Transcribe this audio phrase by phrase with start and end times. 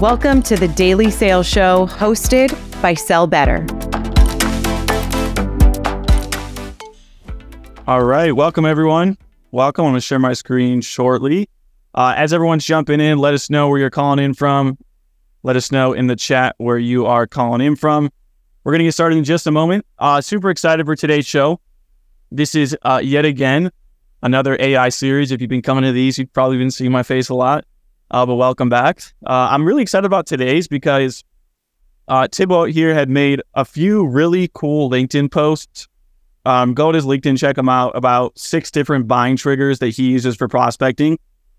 [0.00, 2.50] Welcome to the Daily Sales Show hosted
[2.82, 3.64] by Sell Better.
[7.86, 8.34] All right.
[8.34, 9.16] Welcome, everyone.
[9.52, 9.84] Welcome.
[9.84, 11.48] I'm going to share my screen shortly.
[11.94, 14.76] Uh, as everyone's jumping in, let us know where you're calling in from.
[15.44, 18.10] Let us know in the chat where you are calling in from.
[18.64, 19.86] We're going to get started in just a moment.
[19.96, 21.60] Uh, super excited for today's show.
[22.32, 23.70] This is uh, yet again
[24.24, 25.30] another AI series.
[25.30, 27.64] If you've been coming to these, you've probably been seeing my face a lot.
[28.10, 29.00] Uh, but welcome back.
[29.26, 31.24] Uh, I'm really excited about today's because
[32.08, 35.88] uh, Thibaut here had made a few really cool LinkedIn posts.
[36.46, 37.96] Um, go to his LinkedIn, check him out.
[37.96, 41.18] About six different buying triggers that he uses for prospecting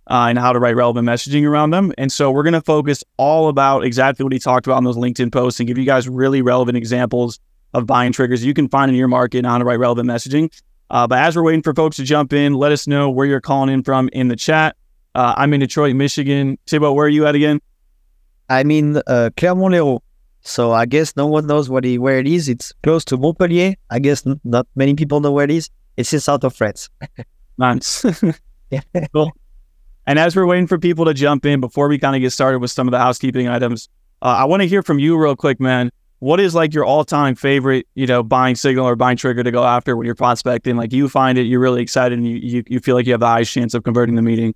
[0.10, 1.92] uh, and how to write relevant messaging around them.
[1.98, 4.98] And so we're going to focus all about exactly what he talked about in those
[4.98, 7.40] LinkedIn posts and give you guys really relevant examples
[7.74, 10.52] of buying triggers you can find in your market and how to write relevant messaging.
[10.92, 13.42] Uh, but as we're waiting for folks to jump in, let us know where you're
[13.42, 14.76] calling in from in the chat.
[15.16, 16.58] Uh, I'm in Detroit, Michigan.
[16.68, 17.62] Thibaut, where are you at again?
[18.50, 20.02] I'm in uh, Clermont-l'Hérault.
[20.42, 22.50] So I guess no one knows what he, where it is.
[22.50, 23.76] It's close to Montpellier.
[23.90, 25.70] I guess n- not many people know where it is.
[25.98, 26.90] It's in south of France.
[27.58, 28.06] nice.
[29.14, 29.32] cool.
[30.06, 32.60] And as we're waiting for people to jump in, before we kind of get started
[32.60, 33.90] with some of the housekeeping items,
[34.22, 35.92] uh, I want to hear from you real quick, man.
[36.20, 39.64] What is like your all-time favorite, you know, buying signal or buying trigger to go
[39.64, 40.76] after when you're prospecting?
[40.76, 43.20] Like you find it, you're really excited, and you you, you feel like you have
[43.20, 44.54] the highest chance of converting the meeting.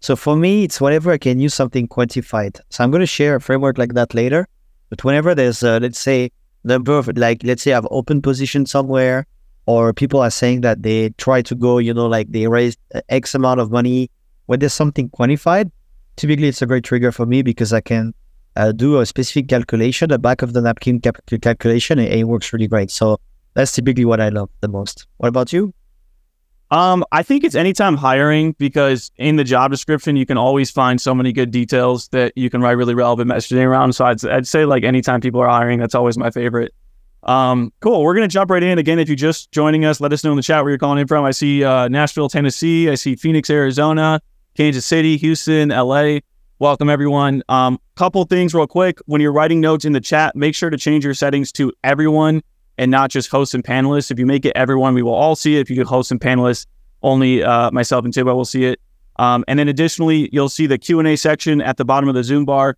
[0.00, 2.60] So for me, it's whenever I can use something quantified.
[2.70, 4.46] So I'm going to share a framework like that later.
[4.90, 6.30] But whenever there's, uh, let's say,
[6.64, 9.26] number of like, let's say, I've open position somewhere,
[9.66, 13.34] or people are saying that they try to go, you know, like they raised X
[13.34, 14.10] amount of money
[14.48, 15.70] when there's something quantified,
[16.16, 18.14] typically it's a great trigger for me because I can
[18.56, 22.50] uh, do a specific calculation, the back of the napkin cap- calculation, and it works
[22.52, 22.90] really great.
[22.90, 23.20] So
[23.52, 25.06] that's typically what I love the most.
[25.18, 25.74] What about you?
[26.70, 31.00] Um, I think it's anytime hiring because in the job description you can always find
[31.00, 33.94] so many good details that you can write really relevant messaging around.
[33.94, 36.74] So I'd, I'd say like anytime people are hiring, that's always my favorite.
[37.22, 38.02] Um, cool.
[38.02, 38.98] We're gonna jump right in again.
[38.98, 41.06] If you're just joining us, let us know in the chat where you're calling in
[41.06, 41.24] from.
[41.24, 42.90] I see uh, Nashville, Tennessee.
[42.90, 44.20] I see Phoenix, Arizona.
[44.54, 46.18] Kansas City, Houston, LA.
[46.58, 47.44] Welcome everyone.
[47.48, 48.98] Um, couple things real quick.
[49.06, 52.42] When you're writing notes in the chat, make sure to change your settings to everyone
[52.78, 54.10] and not just hosts and panelists.
[54.10, 55.60] If you make it everyone, we will all see it.
[55.60, 56.66] If you get hosts and panelists,
[57.02, 58.80] only uh, myself and Thibaut will see it.
[59.16, 62.44] Um, and then additionally, you'll see the Q&A section at the bottom of the Zoom
[62.44, 62.76] bar.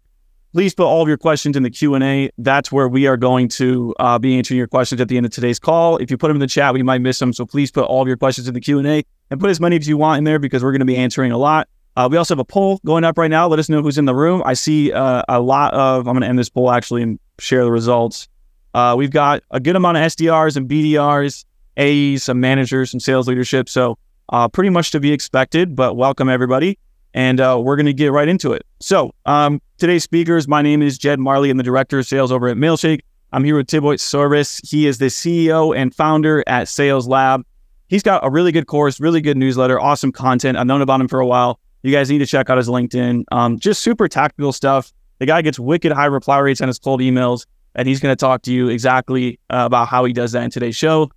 [0.52, 2.30] Please put all of your questions in the Q&A.
[2.38, 5.30] That's where we are going to uh, be answering your questions at the end of
[5.32, 5.98] today's call.
[5.98, 7.32] If you put them in the chat, we might miss them.
[7.32, 9.86] So please put all of your questions in the Q&A and put as many as
[9.86, 11.68] you want in there because we're going to be answering a lot.
[11.94, 13.46] Uh, we also have a poll going up right now.
[13.46, 14.42] Let us know who's in the room.
[14.44, 17.62] I see uh, a lot of, I'm going to end this poll actually and share
[17.62, 18.28] the results.
[18.74, 21.44] Uh, we've got a good amount of SDRs and BDRs,
[21.78, 23.68] AEs, some managers, some sales leadership.
[23.68, 23.98] So
[24.30, 26.78] uh, pretty much to be expected, but welcome everybody.
[27.12, 28.64] And uh, we're going to get right into it.
[28.78, 31.50] So um, today's speakers, my name is Jed Mahrle.
[31.50, 33.00] I'm the director of sales over at Mailshake.
[33.32, 34.60] I'm here with Thibaut Sorbas.
[34.68, 37.44] He is the CEO and founder at Sales Lab.
[37.88, 40.56] He's got a really good course, really good newsletter, awesome content.
[40.56, 41.58] I've known about him for a while.
[41.82, 43.24] You guys need to check out his LinkedIn.
[43.32, 44.92] Um, just super tactical stuff.
[45.18, 48.16] The guy gets wicked high reply rates on his cold emails, and he's going to
[48.16, 51.10] talk to you exactly uh, about how he does that in today's show.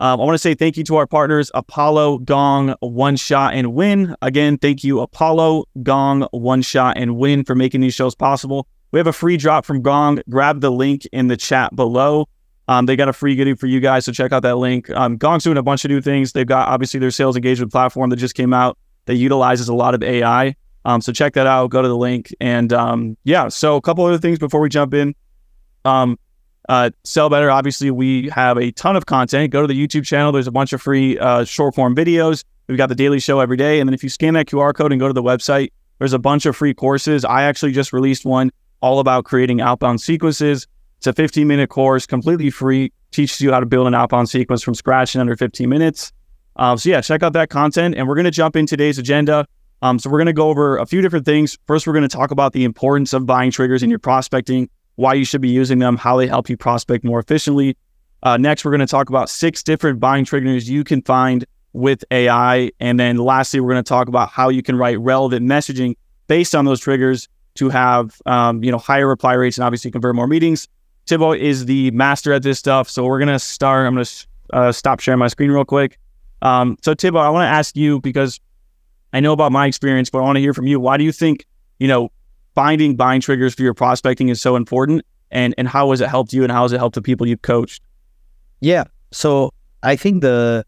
[0.00, 3.74] Um, I want to say thank you to our partners, Apollo, Gong, One Shot, and
[3.74, 4.14] Win.
[4.22, 8.68] Again, thank you, Apollo, Gong, One Shot, and Win for making these shows possible.
[8.92, 10.20] We have a free drop from Gong.
[10.30, 12.28] Grab the link in the chat below.
[12.68, 14.88] Um, they got a free goodie for you guys, so check out that link.
[14.90, 16.32] Um, Gong's doing a bunch of new things.
[16.32, 19.94] They've got obviously their sales engagement platform that just came out that utilizes a lot
[19.94, 20.54] of AI.
[20.84, 21.70] Um, so check that out.
[21.70, 22.32] Go to the link.
[22.40, 25.14] And um, yeah, so a couple other things before we jump in.
[25.84, 26.18] Um,
[26.68, 29.50] uh, Sell Better, obviously, we have a ton of content.
[29.50, 30.32] Go to the YouTube channel.
[30.32, 32.44] There's a bunch of free uh, short form videos.
[32.68, 33.80] We've got the daily show every day.
[33.80, 36.18] And then if you scan that QR code and go to the website, there's a
[36.18, 37.24] bunch of free courses.
[37.24, 38.50] I actually just released one
[38.80, 40.66] all about creating outbound sequences.
[40.98, 44.62] It's a 15 minute course, completely free, teaches you how to build an outbound sequence
[44.62, 46.12] from scratch in under 15 minutes.
[46.56, 49.46] Um, so yeah, check out that content, and we're going to jump in today's agenda.
[49.80, 51.56] Um, so we're going to go over a few different things.
[51.66, 54.68] First, we're going to talk about the importance of buying triggers in your prospecting,
[54.98, 57.76] why you should be using them, how they help you prospect more efficiently.
[58.24, 62.04] Uh, next, we're going to talk about six different buying triggers you can find with
[62.10, 65.94] AI, and then lastly, we're going to talk about how you can write relevant messaging
[66.26, 70.16] based on those triggers to have um, you know higher reply rates and obviously convert
[70.16, 70.66] more meetings.
[71.06, 73.86] Thibaut is the master at this stuff, so we're going to start.
[73.86, 75.96] I'm going to uh, stop sharing my screen real quick.
[76.42, 78.40] Um, so Thibaut, I want to ask you because
[79.12, 80.80] I know about my experience, but I want to hear from you.
[80.80, 81.46] Why do you think,
[81.78, 82.10] you know,
[82.58, 85.02] finding buying triggers for your prospecting is so important?
[85.30, 87.42] And and how has it helped you and how has it helped the people you've
[87.42, 87.82] coached?
[88.60, 88.84] Yeah.
[89.12, 89.52] So
[89.84, 90.64] I think the,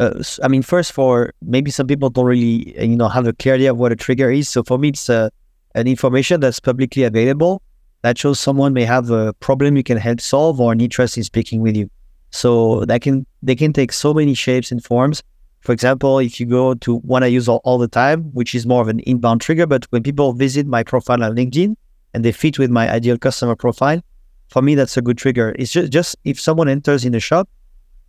[0.00, 3.34] uh, I mean, first for maybe some people don't really, uh, you know, have a
[3.34, 4.48] clear idea of what a trigger is.
[4.48, 5.30] So for me, it's a,
[5.74, 7.60] an information that's publicly available
[8.00, 11.24] that shows someone may have a problem you can help solve or an interest in
[11.24, 11.90] speaking with you.
[12.30, 15.22] So that can they can take so many shapes and forms.
[15.66, 18.64] For example, if you go to one I use all, all the time, which is
[18.64, 21.74] more of an inbound trigger, but when people visit my profile on LinkedIn
[22.14, 24.00] and they fit with my ideal customer profile,
[24.46, 25.56] for me that's a good trigger.
[25.58, 27.48] It's just just if someone enters in a shop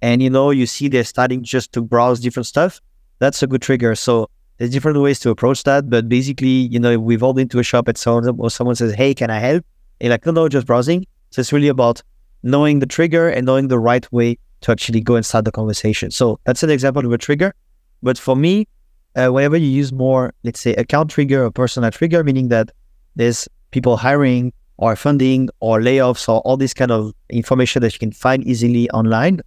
[0.04, 2.80] and you know you see they're starting just to browse different stuff,
[3.18, 3.96] that's a good trigger.
[3.96, 7.58] So there's different ways to approach that, but basically, you know, we've all been to
[7.58, 9.66] a shop at someone or someone says, "Hey, can I help?"
[10.00, 11.08] And like, no, no, just browsing.
[11.32, 12.04] So it's really about
[12.44, 16.12] knowing the trigger and knowing the right way to actually go and start the conversation.
[16.12, 17.54] So that's an example of a trigger.
[18.02, 18.68] But for me,
[19.16, 22.72] uh, whenever you use more, let's say, account trigger or personal trigger, meaning that
[23.16, 28.00] there's people hiring or funding or layoffs or all this kind of information that you
[28.00, 29.42] can find easily online.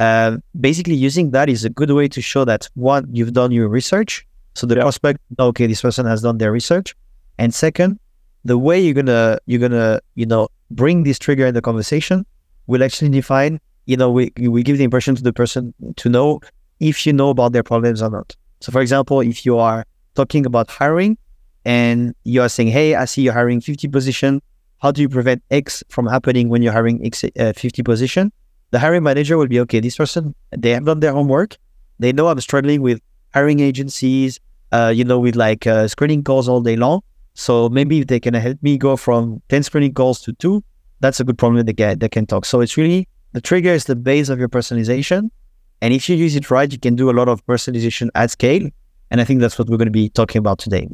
[0.00, 3.68] Uh, basically, using that is a good way to show that one, you've done your
[3.68, 4.26] research.
[4.56, 6.96] So the prospect, okay, this person has done their research.
[7.38, 7.98] And second,
[8.44, 12.26] the way you're gonna you're gonna you know bring this trigger in the conversation
[12.66, 16.40] will actually define you know we we give the impression to the person to know
[16.80, 18.36] if you know about their problems or not.
[18.60, 19.84] So for example, if you are
[20.14, 21.18] talking about hiring
[21.64, 24.42] and you are saying, hey, I see you're hiring 50 position.
[24.80, 28.32] How do you prevent X from happening when you're hiring X uh, 50 position?
[28.70, 29.80] The hiring manager will be okay.
[29.80, 31.56] This person they have done their homework.
[31.98, 33.00] They know I'm struggling with
[33.32, 34.40] hiring agencies.
[34.72, 37.00] Uh, you know, with like uh, screening calls all day long.
[37.34, 40.64] So maybe if they can help me go from 10 screening calls to two,
[40.98, 42.44] that's a good problem they get they can talk.
[42.44, 45.28] So it's really the trigger is the base of your personalization.
[45.82, 48.70] And if you use it right, you can do a lot of personalization at scale.
[49.10, 50.88] And I think that's what we're going to be talking about today.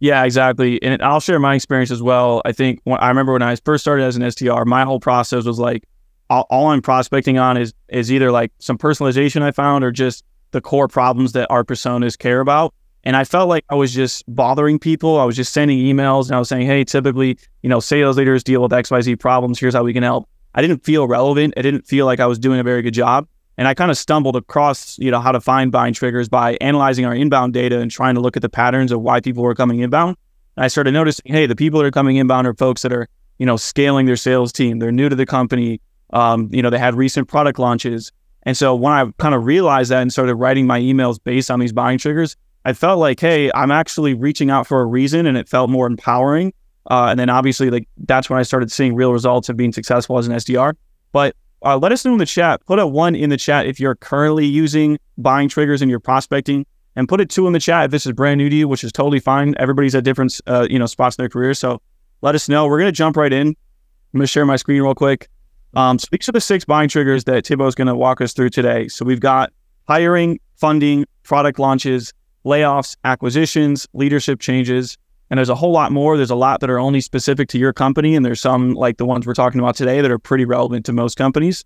[0.00, 0.82] Yeah, exactly.
[0.82, 2.42] And I'll share my experience as well.
[2.44, 5.44] I think when, I remember when I first started as an SDR, my whole process
[5.44, 5.84] was like
[6.28, 10.24] all, all I'm prospecting on is is either like some personalization I found or just
[10.50, 12.74] the core problems that our personas care about.
[13.04, 15.20] And I felt like I was just bothering people.
[15.20, 18.42] I was just sending emails and I was saying, hey, typically, you know, sales leaders
[18.42, 19.60] deal with XYZ problems.
[19.60, 20.28] Here's how we can help.
[20.54, 21.54] I didn't feel relevant.
[21.56, 23.26] I didn't feel like I was doing a very good job.
[23.58, 27.04] And I kind of stumbled across, you know, how to find buying triggers by analyzing
[27.04, 29.80] our inbound data and trying to look at the patterns of why people were coming
[29.80, 30.16] inbound.
[30.56, 33.08] And I started noticing, hey, the people that are coming inbound are folks that are,
[33.38, 34.78] you know, scaling their sales team.
[34.78, 35.80] They're new to the company.
[36.12, 38.10] Um, you know, they had recent product launches.
[38.44, 41.60] And so when I kind of realized that and started writing my emails based on
[41.60, 45.36] these buying triggers, I felt like, hey, I'm actually reaching out for a reason, and
[45.36, 46.52] it felt more empowering.
[46.90, 50.18] Uh, and then obviously, like that's when I started seeing real results of being successful
[50.18, 50.74] as an SDR.
[51.12, 52.64] But uh, let us know in the chat.
[52.66, 56.66] Put a one in the chat if you're currently using buying triggers in your prospecting,
[56.96, 58.82] and put a two in the chat if this is brand new to you, which
[58.82, 59.54] is totally fine.
[59.58, 61.80] Everybody's at different, uh, you know, spots in their career, so
[62.20, 62.66] let us know.
[62.66, 63.48] We're gonna jump right in.
[63.48, 65.28] I'm gonna share my screen real quick.
[65.74, 68.50] Um, so these are the six buying triggers that Thibaut is gonna walk us through
[68.50, 68.88] today.
[68.88, 69.52] So we've got
[69.88, 72.12] hiring, funding, product launches,
[72.44, 74.98] layoffs, acquisitions, leadership changes.
[75.32, 76.18] And there's a whole lot more.
[76.18, 78.14] There's a lot that are only specific to your company.
[78.14, 80.92] And there's some like the ones we're talking about today that are pretty relevant to
[80.92, 81.64] most companies.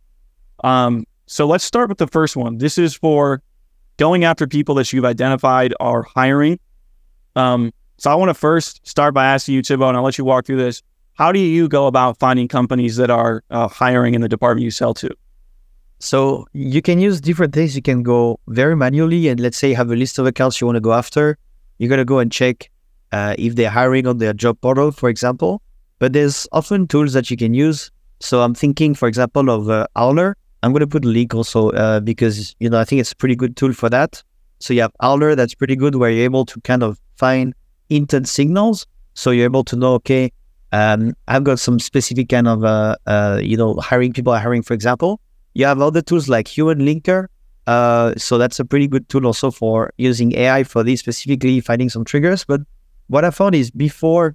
[0.62, 2.58] Um, so let's start with the first one.
[2.58, 3.42] This is for
[3.96, 6.60] going after people that you've identified are hiring.
[7.34, 10.24] Um, so I want to first start by asking you, Thibaut, and I'll let you
[10.24, 10.80] walk through this.
[11.14, 14.70] How do you go about finding companies that are uh, hiring in the department you
[14.70, 15.10] sell to?
[15.98, 17.74] So you can use different things.
[17.74, 20.68] You can go very manually, and let's say you have a list of accounts you
[20.68, 21.36] want to go after.
[21.78, 22.70] You're gonna go and check
[23.12, 25.62] uh, if they're hiring on their job portal, for example.
[25.98, 27.90] But there's often tools that you can use.
[28.20, 30.36] So I'm thinking, for example, of uh, Owler.
[30.62, 33.36] I'm gonna put a link also uh, because you know I think it's a pretty
[33.36, 34.22] good tool for that.
[34.58, 37.54] So you have Owler that's pretty good, where you're able to kind of find
[37.90, 38.86] intent signals.
[39.14, 40.32] So you're able to know, okay,
[40.72, 44.62] um, I've got some specific kind of uh, uh, you know hiring people are hiring,
[44.62, 45.20] for example
[45.56, 47.28] you have other tools like Humanlinker.
[47.66, 51.88] Uh, so that's a pretty good tool also for using AI for this specifically finding
[51.88, 52.44] some triggers.
[52.44, 52.60] But
[53.08, 54.34] what I found is before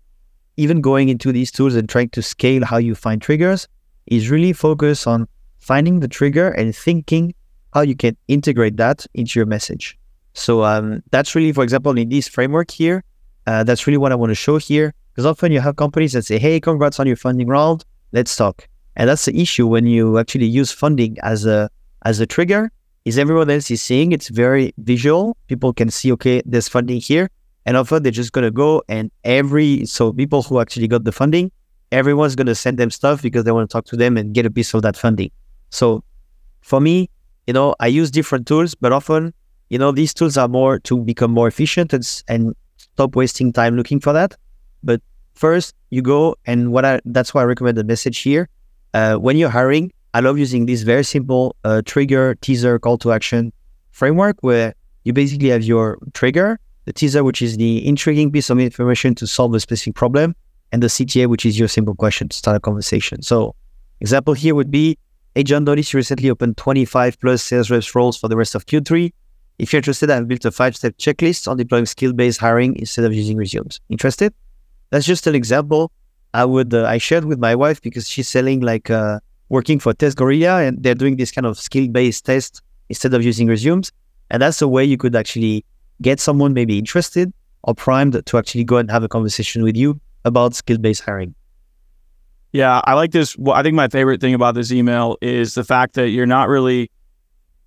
[0.58, 3.68] even going into these tools and trying to scale how you find triggers,
[4.08, 5.28] is really focus on
[5.60, 7.34] finding the trigger and thinking
[7.74, 9.98] how you can integrate that into your message.
[10.34, 13.04] So um, that's really, for example, in this framework here,
[13.48, 14.94] uh, that's really what I want to show here.
[15.12, 17.84] Because often you have companies that say, "Hey, congrats on your funding round.
[18.14, 21.70] Let's talk." And that's the issue when you actually use funding as a
[22.06, 22.72] as a trigger.
[23.04, 25.36] Is everyone else is seeing it's very visual.
[25.48, 27.30] People can see, okay, there's funding here.
[27.66, 31.52] And often they're just gonna go and every so people who actually got the funding,
[31.92, 34.52] everyone's gonna send them stuff because they want to talk to them and get a
[34.52, 35.32] piece of that funding.
[35.70, 36.04] So
[36.62, 37.10] for me,
[37.48, 39.34] you know, I use different tools, but often,
[39.70, 43.76] you know, these tools are more to become more efficient and, and stop wasting time
[43.76, 44.36] looking for that.
[44.84, 45.02] But
[45.36, 48.50] first, you go and what I that's why I recommend the message here
[48.94, 53.12] uh, when you're hiring, I love using this very simple uh, trigger, teaser, call to
[53.12, 53.54] action
[53.92, 58.60] framework where you basically have your trigger the teaser, which is the intriguing piece of
[58.60, 60.36] information to solve a specific problem,
[60.72, 63.22] and the CTA, which is your simple question to start a conversation.
[63.22, 63.56] So,
[64.00, 64.98] example here would be,
[65.36, 68.66] hey John, notice you recently opened 25 plus sales reps roles for the rest of
[68.66, 69.12] Q3.
[69.60, 73.38] If you're interested, I've built a five-step checklist on deploying skill-based hiring instead of using
[73.38, 73.80] resumes.
[73.90, 74.34] Interested?
[74.90, 75.92] That's just an example.
[76.34, 79.20] I would uh, I shared with my wife because she's selling like uh,
[79.50, 83.92] working for TestGorilla, and they're doing this kind of skill-based test instead of using resumes.
[84.30, 85.66] And that's a way you could actually
[86.02, 87.32] get someone maybe interested
[87.64, 91.36] or primed to actually go and have a conversation with you about skill-based hiring.
[92.54, 93.38] Yeah, I like this.
[93.38, 96.50] Well, I think my favorite thing about this email is the fact that you're not
[96.50, 96.92] really,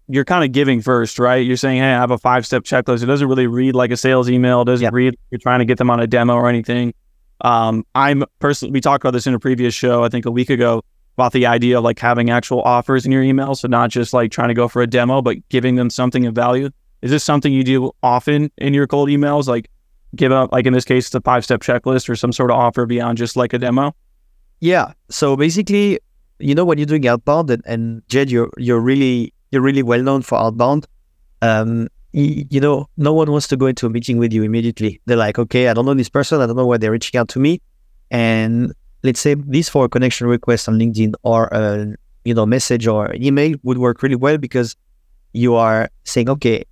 [0.09, 1.47] you're kind of giving first, right?
[1.47, 3.03] You're saying, hey, I have a five step checklist.
[3.03, 4.63] It doesn't really read like a sales email.
[4.63, 6.93] It doesn't read you're trying to get them on a demo or anything.
[7.41, 10.51] Um, I'm personally, we talked about this in a previous show, I think a week
[10.51, 10.83] ago,
[11.17, 13.55] about the idea of like having actual offers in your email.
[13.55, 16.35] So not just like trying to go for a demo, but giving them something of
[16.35, 16.71] value.
[17.05, 19.47] Is this something you do often in your cold emails?
[19.47, 19.71] Like
[20.17, 22.57] give up, like in this case, it's a five step checklist or some sort of
[22.57, 23.95] offer beyond just like a demo?
[24.61, 24.95] Yeah.
[25.11, 26.01] So basically,
[26.39, 30.03] you know, when you're doing outbound, and, and Jed, you're you're really you're really well
[30.03, 30.87] known for outbound.
[31.43, 35.01] Um, you, know, no one wants to go into a meeting with you immediately.
[35.05, 36.41] They're like, okay, I don't know this person.
[36.41, 37.61] I don't know why they're reaching out to me.
[38.11, 41.95] And let's say this for a connection request on LinkedIn or a
[42.25, 44.75] you know message or an email would work really well because
[45.35, 46.65] you are saying, okay,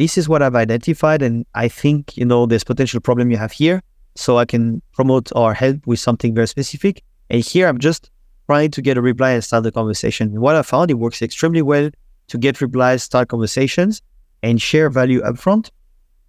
[0.00, 3.52] this is what I've identified, and I think you know there's potential problem you have
[3.52, 3.82] here,
[4.14, 7.04] so I can promote or help with something very specific.
[7.28, 8.10] And here I'm just
[8.46, 10.40] trying to get a reply and start the conversation.
[10.40, 11.90] what I found, it works extremely well
[12.28, 14.02] to get replies, start conversations,
[14.42, 15.70] and share value upfront.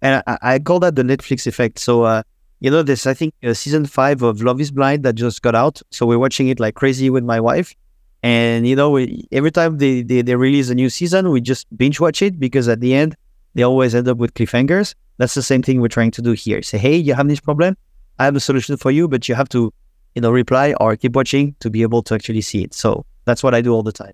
[0.02, 1.78] And I, I call that the Netflix effect.
[1.78, 2.22] So, uh,
[2.60, 5.54] you know, this, I think, uh, season five of Love is Blind that just got
[5.54, 5.80] out.
[5.90, 7.74] So we're watching it like crazy with my wife.
[8.22, 11.66] And, you know, we, every time they, they, they release a new season, we just
[11.76, 13.16] binge watch it because at the end,
[13.54, 14.94] they always end up with cliffhangers.
[15.18, 16.62] That's the same thing we're trying to do here.
[16.62, 17.76] Say, hey, you have this problem.
[18.18, 19.72] I have a solution for you, but you have to
[20.14, 22.74] you know, reply or keep watching to be able to actually see it.
[22.74, 24.12] So that's what I do all the time.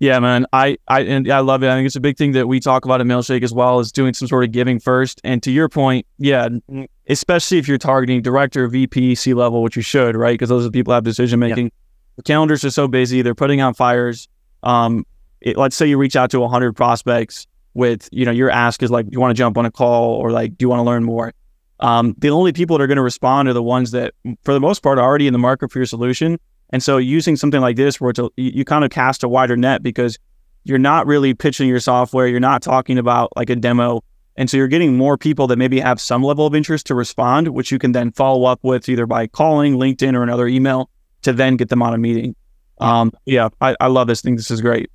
[0.00, 0.46] Yeah, man.
[0.52, 1.68] I I and I love it.
[1.68, 3.90] I think it's a big thing that we talk about at Mailshake as well is
[3.90, 5.20] doing some sort of giving first.
[5.24, 6.48] And to your point, yeah,
[7.08, 10.34] especially if you're targeting director, VP, C level, which you should, right?
[10.34, 11.66] Because those are the people have decision making.
[11.66, 11.70] Yeah.
[12.14, 14.28] The calendars are so busy; they're putting out fires.
[14.62, 15.04] Um,
[15.40, 17.48] it, let's say you reach out to 100 prospects
[17.78, 20.14] with, you know, your ask is like, do you want to jump on a call
[20.14, 21.32] or like, do you want to learn more?
[21.80, 24.60] um, the only people that are going to respond are the ones that, for the
[24.60, 26.38] most part, are already in the market for your solution.
[26.70, 29.28] And so, using something like this, where it's a, you, you kind of cast a
[29.28, 30.18] wider net because
[30.64, 34.02] you're not really pitching your software, you're not talking about like a demo,
[34.36, 37.48] and so you're getting more people that maybe have some level of interest to respond,
[37.48, 40.90] which you can then follow up with either by calling LinkedIn or another email
[41.22, 42.34] to then get them on a meeting.
[42.80, 44.36] Um, yeah, I, I love this thing.
[44.36, 44.90] This is great.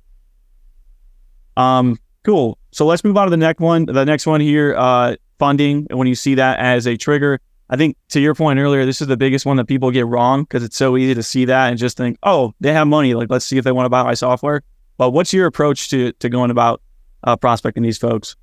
[1.56, 2.58] Um, cool.
[2.72, 3.86] So let's move on to the next one.
[3.86, 4.74] The next one here.
[4.76, 7.40] Uh, funding when you see that as a trigger.
[7.70, 10.42] I think to your point earlier, this is the biggest one that people get wrong
[10.42, 13.14] because it's so easy to see that and just think, oh, they have money.
[13.14, 14.62] Like, let's see if they want to buy my software.
[14.96, 16.82] But what's your approach to to going about
[17.24, 18.36] uh, prospecting these folks?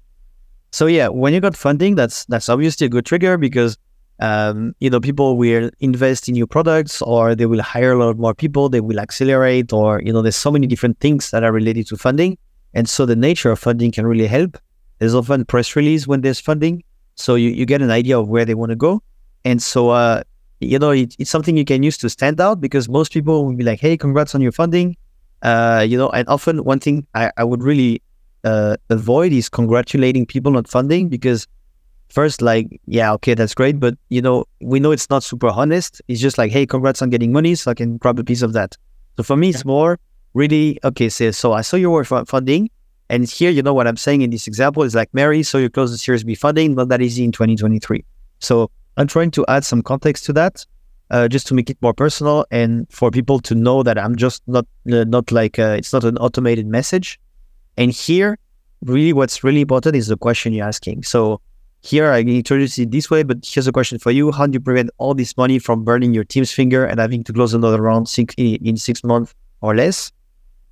[0.71, 3.77] So yeah, when you got funding, that's that's obviously a good trigger because
[4.19, 8.17] um, you know people will invest in new products or they will hire a lot
[8.17, 8.69] more people.
[8.69, 11.97] They will accelerate, or you know, there's so many different things that are related to
[11.97, 12.37] funding,
[12.73, 14.57] and so the nature of funding can really help.
[14.99, 16.83] There's often press release when there's funding,
[17.15, 19.01] so you, you get an idea of where they want to go.
[19.43, 20.23] And so, uh,
[20.59, 23.55] you know, it, it's something you can use to stand out because most people will
[23.55, 24.95] be like, hey, congrats on your funding.
[25.41, 28.01] Uh, you know, and often one thing I, I would really
[28.43, 31.47] uh, avoid is congratulating people on funding because
[32.09, 33.79] first, like, yeah, okay, that's great.
[33.79, 36.01] But, you know, we know it's not super honest.
[36.07, 37.55] It's just like, hey, congrats on getting money.
[37.55, 38.77] So I can grab a piece of that.
[39.17, 39.99] So for me, it's more
[40.33, 42.69] really, okay, so, so I saw your work funding.
[43.09, 45.69] And here, you know what I'm saying in this example is like Mary, so you
[45.69, 48.05] close the Series B funding, not that easy in 2023.
[48.39, 50.65] So I'm trying to add some context to that,
[51.09, 54.41] uh, just to make it more personal and for people to know that I'm just
[54.47, 57.19] not uh, not like uh, it's not an automated message.
[57.75, 58.37] And here,
[58.81, 61.03] really, what's really important is the question you're asking.
[61.03, 61.41] So
[61.81, 64.61] here I introduce it this way, but here's a question for you: How do you
[64.61, 68.07] prevent all this money from burning your team's finger and having to close another round
[68.07, 70.13] six, in six months or less?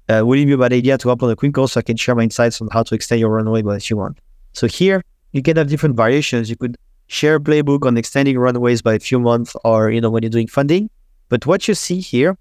[0.09, 1.95] Uh, would it be a bad idea to upload a quick call so I can
[1.95, 4.17] share my insights on how to extend your runway by want?
[4.53, 6.49] So here you can have different variations.
[6.49, 10.09] You could share a playbook on extending runways by a few months or, you know,
[10.09, 10.89] when you're doing funding.
[11.29, 12.37] But what you see here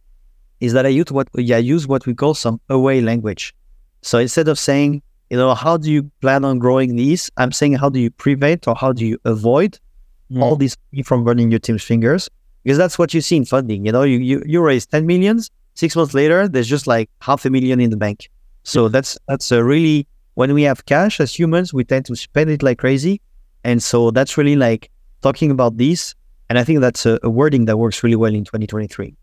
[0.60, 3.54] is that I use what yeah, I use what we call some away language.
[4.02, 7.30] So instead of saying, you know, how do you plan on growing these?
[7.36, 9.78] I'm saying how do you prevent or how do you avoid
[10.32, 10.42] mm.
[10.42, 12.30] all these from burning your team's fingers?
[12.64, 13.84] Because that's what you see in funding.
[13.84, 17.44] You know, you you, you raise 10 millions, Six months later, there's just like half
[17.44, 18.28] a million in the bank.
[18.64, 22.50] So that's that's a really when we have cash as humans, we tend to spend
[22.50, 23.20] it like crazy.
[23.62, 24.90] And so that's really like
[25.22, 26.16] talking about this.
[26.48, 29.14] And I think that's a, a wording that works really well in 2023.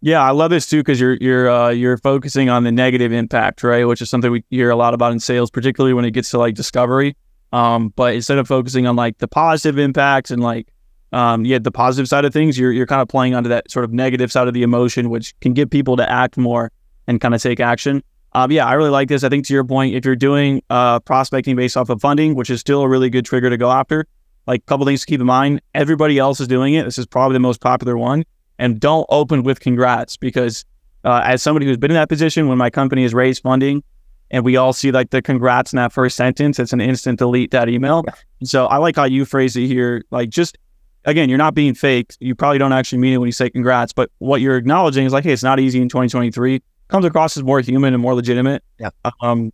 [0.00, 3.62] Yeah, I love this too because you're you're uh, you're focusing on the negative impact,
[3.62, 3.84] right?
[3.84, 6.38] Which is something we hear a lot about in sales, particularly when it gets to
[6.38, 7.16] like discovery.
[7.52, 10.66] Um, but instead of focusing on like the positive impacts and like
[11.12, 13.84] um, yeah, the positive side of things, you're you're kind of playing onto that sort
[13.84, 16.72] of negative side of the emotion, which can get people to act more
[17.06, 18.02] and kind of take action.
[18.32, 19.24] Um, yeah, I really like this.
[19.24, 22.50] I think to your point, if you're doing uh, prospecting based off of funding, which
[22.50, 24.06] is still a really good trigger to go after,
[24.46, 25.60] like a couple things to keep in mind.
[25.74, 26.84] Everybody else is doing it.
[26.84, 28.24] This is probably the most popular one.
[28.58, 30.64] And don't open with congrats because
[31.04, 33.82] uh, as somebody who's been in that position, when my company has raised funding,
[34.30, 37.52] and we all see like the congrats in that first sentence, it's an instant delete
[37.52, 38.04] that email.
[38.42, 40.04] So I like how you phrase it here.
[40.10, 40.58] Like just
[41.06, 42.14] again, you're not being fake.
[42.20, 45.12] You probably don't actually mean it when you say congrats, but what you're acknowledging is
[45.12, 46.62] like, hey, it's not easy in 2023.
[46.88, 48.62] Comes across as more human and more legitimate.
[48.78, 48.90] Yeah.
[49.20, 49.52] Um,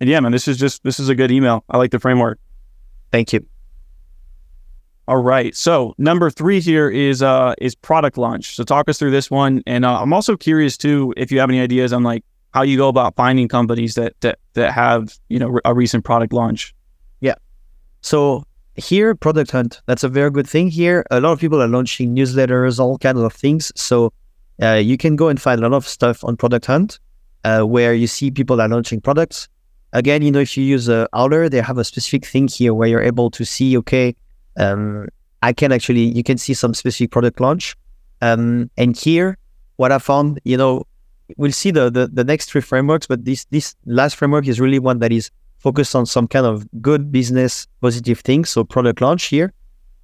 [0.00, 1.64] and yeah, man, this is just this is a good email.
[1.68, 2.38] I like the framework.
[3.12, 3.46] Thank you.
[5.06, 5.54] All right.
[5.54, 8.56] So number three here is uh is product launch.
[8.56, 11.50] So talk us through this one, and uh, I'm also curious too if you have
[11.50, 15.38] any ideas on like how you go about finding companies that that that have you
[15.38, 16.74] know a recent product launch.
[17.20, 17.34] Yeah.
[18.00, 18.44] So
[18.76, 19.82] here, Product Hunt.
[19.86, 21.04] That's a very good thing here.
[21.10, 23.72] A lot of people are launching newsletters, all kinds of things.
[23.76, 24.12] So
[24.62, 26.98] uh, you can go and find a lot of stuff on Product Hunt
[27.44, 29.48] uh, where you see people are launching products.
[29.92, 32.88] Again, you know, if you use uh, Owler, they have a specific thing here where
[32.88, 34.16] you're able to see, okay,
[34.56, 35.08] um,
[35.42, 37.76] I can actually, you can see some specific product launch.
[38.22, 39.36] Um, and here,
[39.76, 40.84] what I found, you know,
[41.36, 44.78] we'll see the, the, the next three frameworks, but this this last framework is really
[44.78, 45.30] one that is
[45.62, 48.50] focused on some kind of good business positive things.
[48.50, 49.52] So product launch here.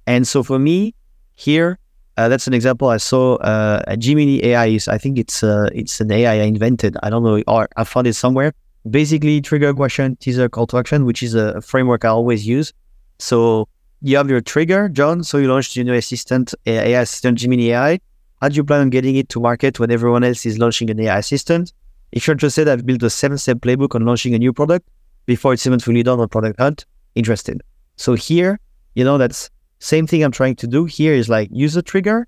[0.07, 0.95] And so for me,
[1.35, 1.77] here,
[2.17, 2.89] uh, that's an example.
[2.89, 6.43] I saw uh, a Gemini AI is, I think it's uh, it's an AI I
[6.43, 6.97] invented.
[7.03, 8.53] I don't know, or I found it somewhere.
[8.89, 12.73] Basically, trigger question, teaser, call to action, which is a framework I always use.
[13.19, 13.67] So
[14.01, 15.23] you have your trigger, John.
[15.23, 17.99] So you launched your new assistant, AI assistant, Gemini AI.
[18.41, 20.99] How do you plan on getting it to market when everyone else is launching an
[20.99, 21.73] AI assistant?
[22.11, 24.87] If you're interested, I've built a seven-step playbook on launching a new product
[25.29, 26.85] before it's even fully done on Product Hunt.
[27.13, 27.61] Interested.
[27.97, 28.59] So here,
[28.95, 32.27] you know, that's same thing I'm trying to do here is like use a trigger,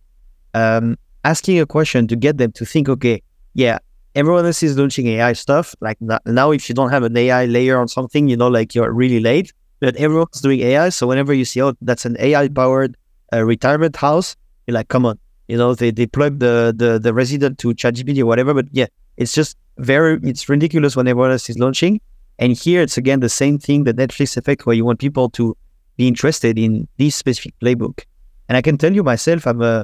[0.54, 3.24] um, asking a question to get them to think, okay,
[3.56, 3.80] yeah,
[4.14, 5.74] everyone else is launching AI stuff.
[5.82, 8.94] Like now, if you don't have an AI layer on something, you know, like you're
[8.94, 10.90] really late, but everyone's doing AI.
[10.90, 12.96] So whenever you see, oh, that's an AI powered
[13.34, 14.36] uh, retirement house,
[14.68, 18.28] you're like, come on, you know, they, plug the, the, the resident to ChatGPT or
[18.28, 18.54] whatever.
[18.54, 18.86] But yeah,
[19.18, 22.00] it's just very, it's ridiculous when everyone else is launching.
[22.42, 25.56] And here it's again the same thing, the Netflix effect, where you want people to
[25.96, 28.04] be interested in this specific playbook.
[28.50, 29.84] And I can tell you myself, I'm uh,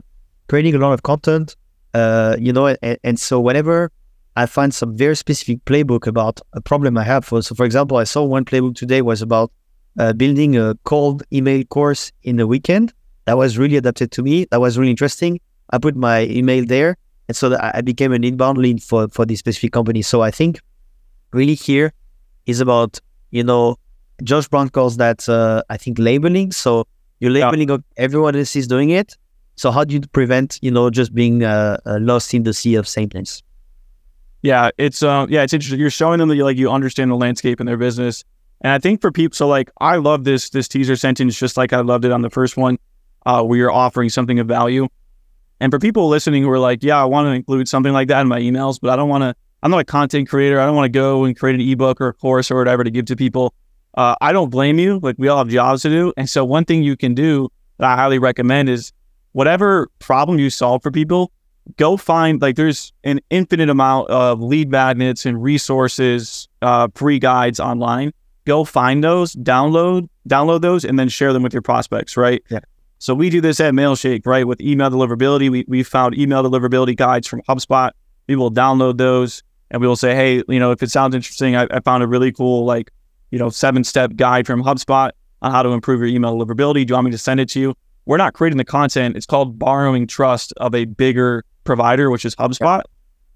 [0.50, 1.56] creating a lot of content,
[1.94, 3.92] uh, you know, and, and, so whenever
[4.36, 7.98] I find some very specific playbook about a problem I have, for so for example,
[7.98, 9.52] I saw one playbook today was about
[10.00, 12.92] uh, building a cold email course in a weekend.
[13.26, 14.48] That was really adapted to me.
[14.50, 15.40] That was really interesting.
[15.70, 16.98] I put my email there.
[17.28, 20.02] And so I became an inbound lead for, for this specific company.
[20.02, 20.60] So I think
[21.34, 21.94] really here
[22.48, 23.00] is about,
[23.32, 23.78] you know,
[24.24, 26.52] Josh Braun calls that, uh, I think, labeling.
[26.52, 26.88] So
[27.20, 27.78] you're labeling yeah.
[27.98, 29.16] everyone else is doing it.
[29.56, 32.76] So how do you prevent, you know, just being uh, uh, lost in the sea
[32.76, 33.44] of sameness?
[34.44, 35.80] Yeah, it's uh, yeah, it's interesting.
[35.80, 38.24] You're showing them that you like you understand the landscape in their business,
[38.62, 41.74] and I think for people, so like I love this this teaser sentence just like
[41.74, 42.78] I loved it on the first one,
[43.26, 44.88] uh, where you're offering something of value.
[45.60, 48.22] And for people listening who are like, yeah, I want to include something like that
[48.22, 49.36] in my emails, but I don't want to.
[49.64, 50.60] I'm not a content creator.
[50.60, 52.92] I don't want to go and create an ebook or a course or whatever to
[52.92, 53.54] give to people.
[53.96, 55.00] Uh, I don't blame you.
[55.02, 57.92] Like we all have jobs to do, and so one thing you can do that
[57.92, 58.94] I highly recommend is
[59.32, 61.32] whatever problem you solve for people,
[61.78, 67.60] go find like there's an infinite amount of lead magnets and resources, uh, free guides
[67.60, 68.12] online.
[68.46, 72.16] Go find those, download, download those, and then share them with your prospects.
[72.16, 72.42] Right.
[72.50, 72.60] Yeah.
[73.00, 74.48] So we do this at Mailshake, right?
[74.48, 77.92] With email deliverability, we we found email deliverability guides from HubSpot.
[78.28, 81.56] We will download those and we will say, hey, you know, if it sounds interesting,
[81.56, 82.92] I, I found a really cool like,
[83.32, 86.86] you know, seven step guide from HubSpot on how to improve your email deliverability.
[86.86, 87.76] Do you want me to send it to you?
[88.06, 89.18] We're not creating the content.
[89.18, 92.82] It's called borrowing trust of a bigger provider, which is HubSpot.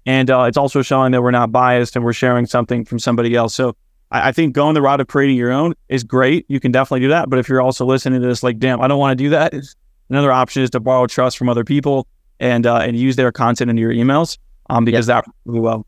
[0.06, 3.36] And uh, it's also showing that we're not biased and we're sharing something from somebody
[3.36, 3.54] else.
[3.54, 3.76] So
[4.10, 6.44] I, I, think going the route of creating your own is great.
[6.48, 7.30] You can definitely do that.
[7.30, 9.54] But if you're also listening to this, like, damn, I don't want to do that.
[10.10, 12.06] Another option is to borrow trust from other people
[12.40, 14.36] and uh, and use their content in your emails
[14.68, 15.24] um, because yep.
[15.24, 15.86] that really well.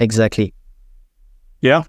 [0.00, 0.54] Exactly.
[1.60, 1.84] Yeah.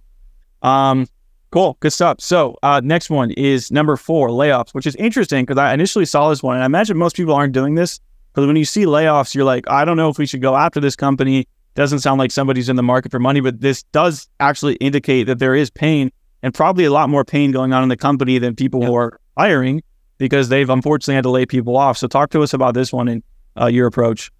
[0.62, 1.08] Um,
[1.52, 1.78] cool.
[1.80, 2.22] Good stuff.
[2.22, 6.30] So uh, next one is number four, layoffs, which is interesting because I initially saw
[6.30, 8.00] this one and I imagine most people aren't doing this.
[8.34, 10.80] Because when you see layoffs, you're like, I don't know if we should go after
[10.80, 11.48] this company.
[11.76, 15.40] Doesn't sound like somebody's in the market for money, but this does actually indicate that
[15.40, 16.12] there is pain
[16.44, 19.20] and probably a lot more pain going on in the company than people who are
[19.38, 19.82] hiring
[20.18, 21.98] because they've unfortunately had to lay people off.
[21.98, 23.24] So talk to us about this one and
[23.60, 24.32] uh, your approach.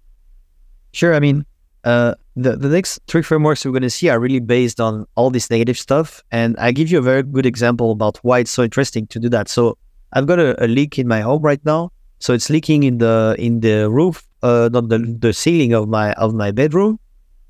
[0.92, 1.14] Sure.
[1.14, 1.44] I mean,
[1.84, 5.30] uh, the, the next three frameworks we're going to see are really based on all
[5.30, 6.22] this negative stuff.
[6.30, 9.28] And I give you a very good example about why it's so interesting to do
[9.30, 9.48] that.
[9.48, 9.76] So
[10.12, 11.92] I've got a, a leak in my home right now.
[12.18, 16.12] So it's leaking in the in the roof, uh, not the the ceiling of my
[16.14, 16.98] of my bedroom.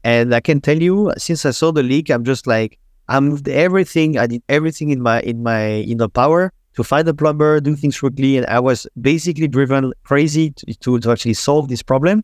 [0.05, 3.49] And I can tell you, since I saw the leak, I'm just like I moved
[3.49, 4.17] everything.
[4.17, 7.75] I did everything in my in my in the power to find a plumber, do
[7.75, 12.23] things quickly, and I was basically driven crazy to, to, to actually solve this problem.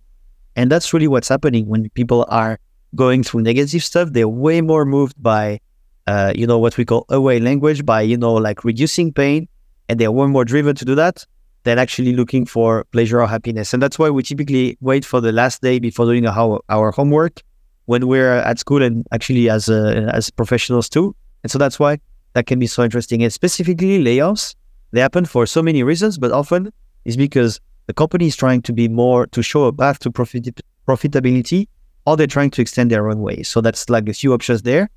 [0.57, 2.59] And that's really what's happening when people are
[2.95, 4.09] going through negative stuff.
[4.13, 5.61] They're way more moved by,
[6.07, 9.49] uh, you know, what we call away language, by you know, like reducing pain,
[9.89, 11.25] and they're way more driven to do that
[11.65, 13.75] than actually looking for pleasure or happiness.
[13.75, 17.43] And that's why we typically wait for the last day before doing our, our homework
[17.87, 21.15] when we're at school and actually as as professionals too.
[21.43, 21.99] And so that's why
[22.33, 23.23] that can be so interesting.
[23.23, 24.55] And specifically layoffs,
[24.93, 26.73] they happen for so many reasons, but often
[27.05, 30.61] is because the company is trying to be more to show a path to profit,
[30.87, 31.69] profitability,
[32.07, 33.43] or they're trying to extend their runway.
[33.43, 34.89] So that's like a few options there.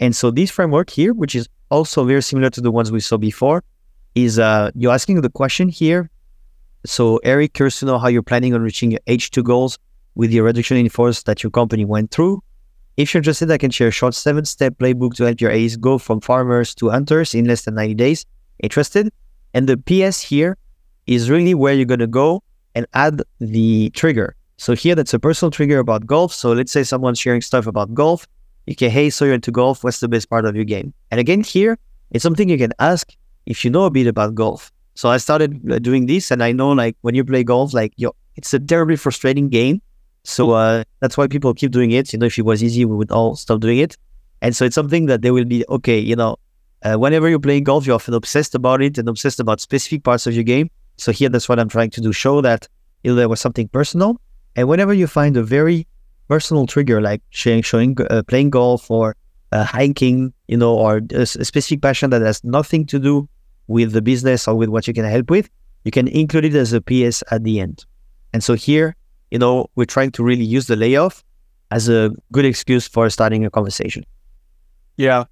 [0.00, 3.16] And so this framework here, which is also very similar to the ones we saw
[3.16, 3.64] before,
[4.14, 6.10] is uh, you're asking the question here
[6.86, 9.78] so, Eric, curious to know how you're planning on reaching your H2 goals
[10.14, 12.42] with your reduction in force that your company went through.
[12.96, 15.76] If you're interested, I can share a short seven step playbook to help your A's
[15.76, 18.24] go from farmers to hunters in less than 90 days.
[18.62, 19.12] Interested?
[19.52, 20.56] And the PS here
[21.06, 22.42] is really where you're going to go
[22.74, 24.36] and add the trigger.
[24.58, 26.32] So, here that's a personal trigger about golf.
[26.32, 28.26] So, let's say someone's sharing stuff about golf.
[28.66, 29.84] You can, hey, so you're into golf.
[29.84, 30.92] What's the best part of your game?
[31.10, 31.78] And again, here,
[32.10, 33.12] it's something you can ask
[33.46, 34.72] if you know a bit about golf.
[34.94, 37.92] So I started uh, doing this, and I know like when you play golf, like
[38.36, 39.82] it's a terribly frustrating game.
[40.24, 42.12] So uh, that's why people keep doing it.
[42.12, 43.96] You know, if it was easy, we would all stop doing it.
[44.42, 45.98] And so it's something that they will be okay.
[45.98, 46.36] You know,
[46.82, 50.26] uh, whenever you're playing golf, you're often obsessed about it and obsessed about specific parts
[50.26, 50.70] of your game.
[50.96, 52.68] So here, that's what I'm trying to do: show that
[53.02, 54.20] there was something personal.
[54.56, 55.86] And whenever you find a very
[56.28, 59.14] personal trigger, like showing, showing uh, playing golf or
[59.52, 63.28] uh, hiking, you know, or a, specific passion that has nothing to do
[63.68, 65.48] with the business or with what you can help with,
[65.84, 67.84] you can include it as a PS at the end.
[68.32, 68.96] And so here,
[69.30, 71.22] you know, we're trying to really use the layoff
[71.70, 74.04] as a good excuse for starting a conversation.
[74.96, 75.24] Yeah.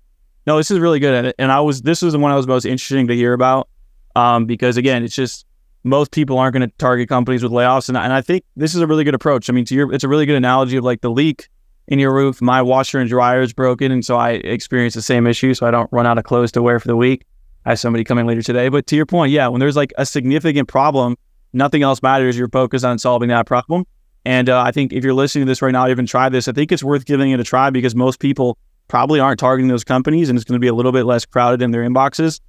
[0.46, 1.34] No, this is really good.
[1.38, 3.68] And I was, this was the one I was most interesting to hear about
[4.14, 5.46] um, because again, it's just
[5.84, 7.88] most people aren't going to target companies with layoffs.
[7.88, 9.48] And, and I think this is a really good approach.
[9.48, 11.48] I mean, to your, it's a really good analogy of like the leak
[11.86, 12.40] in your roof.
[12.40, 13.92] My washer and dryer is broken.
[13.92, 15.52] And so I experience the same issue.
[15.52, 17.24] So I don't run out of clothes to wear for the week.
[17.66, 18.68] I have somebody coming later today.
[18.68, 21.16] But to your point, yeah, when there's like a significant problem,
[21.52, 22.36] nothing else matters.
[22.36, 23.84] You're focused on solving that problem.
[24.24, 26.48] And uh, I think if you're listening to this right now, you haven't tried this,
[26.48, 28.56] I think it's worth giving it a try because most people
[28.88, 31.60] probably aren't targeting those companies and it's going to be a little bit less crowded
[31.60, 32.40] in their inboxes.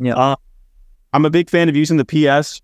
[0.00, 0.14] Yeah.
[0.14, 0.36] Uh,
[1.12, 2.60] I'm a big fan of using the PS.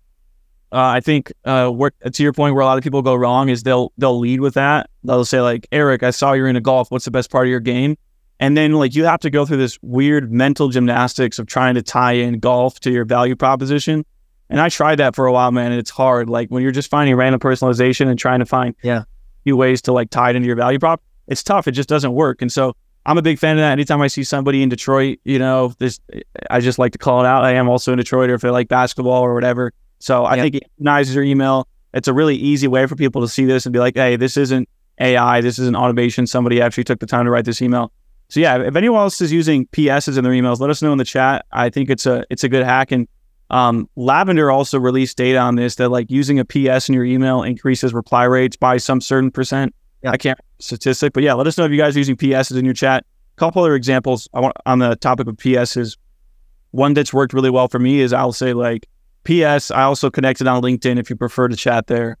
[0.71, 3.49] Uh, I think uh, where, to your point, where a lot of people go wrong
[3.49, 4.89] is they'll they'll lead with that.
[5.03, 6.91] They'll say like, Eric, I saw you're into golf.
[6.91, 7.97] What's the best part of your game?
[8.39, 11.81] And then like you have to go through this weird mental gymnastics of trying to
[11.81, 14.05] tie in golf to your value proposition.
[14.49, 16.29] And I tried that for a while, man, and it's hard.
[16.29, 19.03] Like when you're just finding random personalization and trying to find yeah
[19.43, 21.67] few ways to like tie it into your value prop, it's tough.
[21.67, 22.41] It just doesn't work.
[22.41, 22.75] And so
[23.05, 23.71] I'm a big fan of that.
[23.71, 26.01] Anytime I see somebody in Detroit, you know, this
[26.49, 27.45] I just like to call it out.
[27.45, 29.71] I am also in Detroit or if they like basketball or whatever.
[29.99, 31.67] So I think it organizes your email.
[31.93, 34.37] It's a really easy way for people to see this and be like, hey, this
[34.37, 36.27] isn't AI, this isn't automation.
[36.27, 37.91] Somebody actually took the time to write this email.
[38.29, 40.97] So yeah, if anyone else is using PSs in their emails, let us know in
[40.97, 41.45] the chat.
[41.51, 42.91] I think it's a it's a good hack.
[42.91, 43.07] And
[43.49, 47.43] um, Lavender also released data on this that like using a PS in your email
[47.43, 49.73] increases reply rates by some certain percent.
[50.03, 50.11] Yeah.
[50.11, 52.65] I can't statistic, but yeah, let us know if you guys are using PSs in
[52.65, 53.05] your chat.
[53.37, 55.97] A couple other examples I want on the topic of PSs.
[56.71, 58.87] One that's worked really well for me is I'll say like
[59.27, 59.71] PS.
[59.71, 62.17] I also connected on LinkedIn if you prefer to chat there.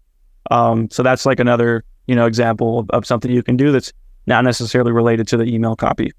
[0.51, 3.91] Um, so that's like another you know example of, of something you can do that's
[4.27, 6.11] not necessarily related to the email copy.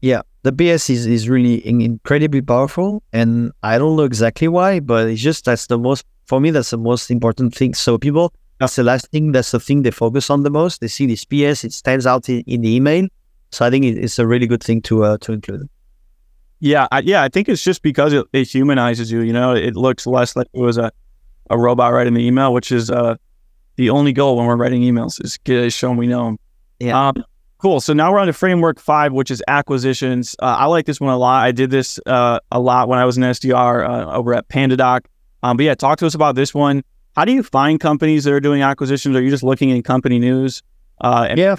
[0.00, 3.02] Yeah, the PS is, is really incredibly powerful.
[3.12, 6.70] And I don't know exactly why, but it's just that's the most, for me, that's
[6.70, 7.74] the most important thing.
[7.74, 10.80] So people, that's the last thing, that's the thing they focus on the most.
[10.80, 13.06] They see this PS, it stands out in, in the email.
[13.52, 15.68] So I think it's a really good thing to uh, to include.
[16.64, 19.20] Yeah, I, yeah, I think it's just because it, it, humanizes you.
[19.22, 20.92] You know, it looks less like it was a,
[21.50, 23.16] a robot writing the email, which is uh,
[23.74, 26.38] the only goal when we're writing emails is get show them we know them.
[26.78, 27.08] Yeah.
[27.08, 27.24] Um,
[27.62, 27.80] Cool.
[27.80, 30.34] So now we're on to framework five, which is acquisitions.
[30.42, 31.44] Uh, I like this one a lot.
[31.44, 35.02] I did this uh, a lot when I was an SDR uh, over at PandaDoc.
[35.44, 36.82] Um, but yeah, talk to us about this one.
[37.14, 39.14] How do you find companies that are doing acquisitions?
[39.14, 40.60] Are you just looking in company news?
[41.00, 41.54] Uh, yeah.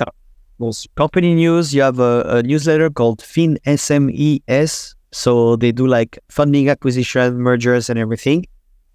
[0.95, 1.73] Company news.
[1.73, 7.99] You have a, a newsletter called FinSMES, So they do like funding, acquisition, mergers, and
[7.99, 8.45] everything.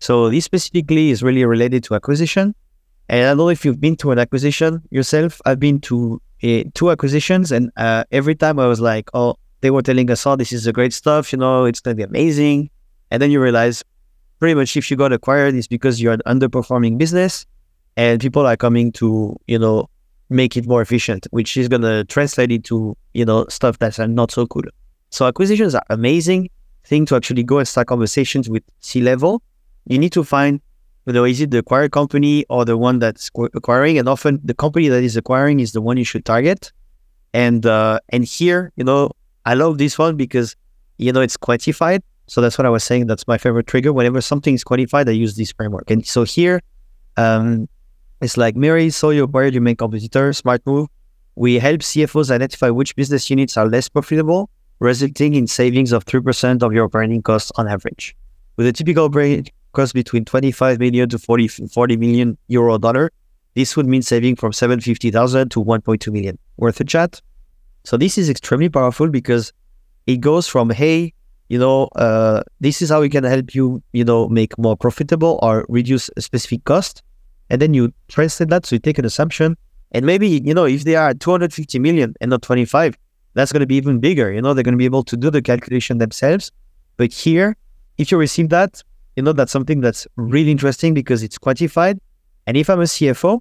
[0.00, 2.54] So this specifically is really related to acquisition.
[3.09, 5.40] And I don't know if you've been to an acquisition yourself.
[5.46, 9.70] I've been to uh, two acquisitions, and uh, every time I was like, oh, they
[9.70, 12.04] were telling us, oh, this is a great stuff, you know, it's going to be
[12.04, 12.70] amazing.
[13.11, 13.83] And then you realize
[14.38, 17.46] pretty much if you got acquired, it's because you're an underperforming business
[17.96, 19.88] and people are coming to, you know,
[20.31, 24.31] make it more efficient, which is going to translate into, you know, stuff that's not
[24.31, 24.68] so good.
[25.11, 26.51] So acquisitions are amazing
[26.85, 29.42] thing to actually go and start conversations with C level.
[29.87, 30.61] You need to find,
[31.07, 33.99] know, is it the acquired company or the one that's acquiring?
[33.99, 36.73] And often the company that is acquiring is the one you should target.
[37.35, 39.11] And uh, and here, you know,
[39.44, 40.57] I love this one because,
[40.99, 42.01] you know, it's quantified.
[42.27, 43.07] So that's what I was saying.
[43.07, 43.92] That's my favorite trigger.
[43.92, 45.90] Whenever something is quantified, I use this framework.
[45.90, 46.61] And so here,
[47.16, 47.68] um,
[48.21, 50.88] it's like Mary saw you acquired your main competitor, smart move.
[51.37, 56.62] We help CFOs identify which business units are less profitable, resulting in savings of 3%
[56.62, 58.16] of your operating costs on average.
[58.56, 63.10] With a typical operating cost between 25 million to 40, 40 million euro dollar,
[63.54, 66.38] this would mean saving from 750,000 to 1.2 million.
[66.56, 67.20] Worth a chat?
[67.84, 69.52] So this is extremely powerful because
[70.06, 71.12] it goes from, hey,
[71.48, 75.38] you know, uh, this is how we can help you, you know, make more profitable
[75.42, 77.02] or reduce a specific cost.
[77.50, 78.66] And then you translate that.
[78.66, 79.56] So you take an assumption
[79.92, 82.96] and maybe, you know, if they are 250 million and not 25,
[83.38, 84.33] that's going to be even bigger.
[84.33, 86.51] You know, they're going to be able to do the calculation themselves.
[86.96, 87.57] But here,
[87.96, 88.83] if you receive that,
[89.14, 91.98] you know, that's something that's really interesting because it's quantified.
[92.46, 93.40] And if I'm a CFO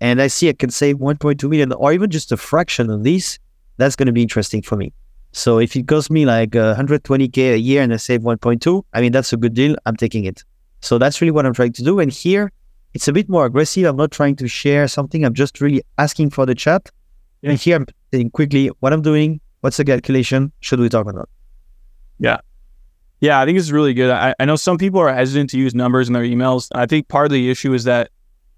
[0.00, 3.38] and I see I can save 1.2 million or even just a fraction of this,
[3.76, 4.92] that's going to be interesting for me.
[5.32, 9.00] So if it costs me like uh, 120k a year and I save 1.2, I
[9.02, 9.76] mean that's a good deal.
[9.84, 10.42] I'm taking it.
[10.80, 12.00] So that's really what I'm trying to do.
[12.00, 12.50] And here,
[12.94, 13.84] it's a bit more aggressive.
[13.84, 15.24] I'm not trying to share something.
[15.24, 16.90] I'm just really asking for the chat.
[17.42, 19.40] And here I'm saying quickly what I'm doing.
[19.60, 20.52] What's the calculation?
[20.60, 21.28] Should we talk about?
[22.18, 22.38] Yeah.
[23.20, 24.10] Yeah, I think it's really good.
[24.10, 26.68] I, I know some people are hesitant to use numbers in their emails.
[26.74, 28.10] I think part of the issue is that,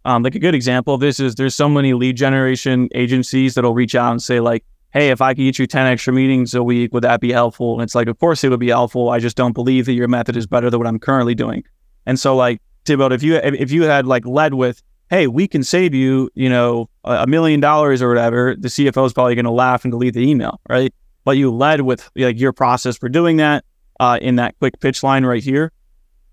[0.04, 3.74] um, like a good example of this is there's so many lead generation agencies that'll
[3.74, 6.62] reach out and say like, hey, if I could get you 10 extra meetings a
[6.62, 7.74] week, would that be helpful?
[7.74, 9.10] And it's like, of course it would be helpful.
[9.10, 11.62] I just don't believe that your method is better than what I'm currently doing.
[12.06, 15.64] And so like, Thibaut, if you, if you had like led with, hey, we can
[15.64, 19.50] save you, you know, a million dollars or whatever, the CFO is probably going to
[19.50, 20.94] laugh and delete the email, right?
[21.24, 23.64] But you led with like your process for doing that
[23.98, 25.72] uh, in that quick pitch line right here.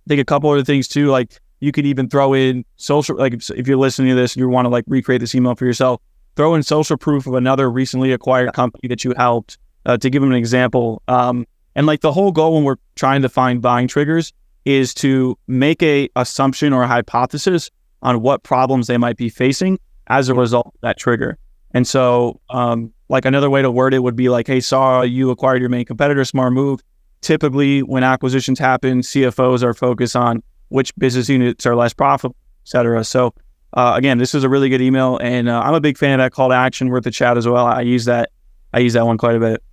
[0.05, 3.33] I think a couple other things too, like you could even throw in social, like
[3.33, 5.99] if you're listening to this and you want to like recreate this email for yourself,
[6.35, 10.21] throw in social proof of another recently acquired company that you helped uh, to give
[10.21, 11.01] them an example.
[11.07, 14.33] Um, and like the whole goal when we're trying to find buying triggers
[14.65, 19.79] is to make a assumption or a hypothesis on what problems they might be facing
[20.07, 21.37] as a result of that trigger.
[21.71, 25.29] And so, um, like another way to word it would be like, "Hey, saw you
[25.29, 26.81] acquired your main competitor, smart move."
[27.21, 32.69] Typically, when acquisitions happen, CFOs are focused on which business units are less profitable, et
[32.69, 33.03] cetera.
[33.03, 33.33] So,
[33.73, 36.23] uh, again, this is a really good email, and uh, I'm a big fan of
[36.23, 37.65] that call to action worth the chat as well.
[37.65, 38.29] I use that.
[38.73, 39.63] I use that one quite a bit.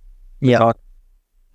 [0.41, 0.73] Yeah, uh,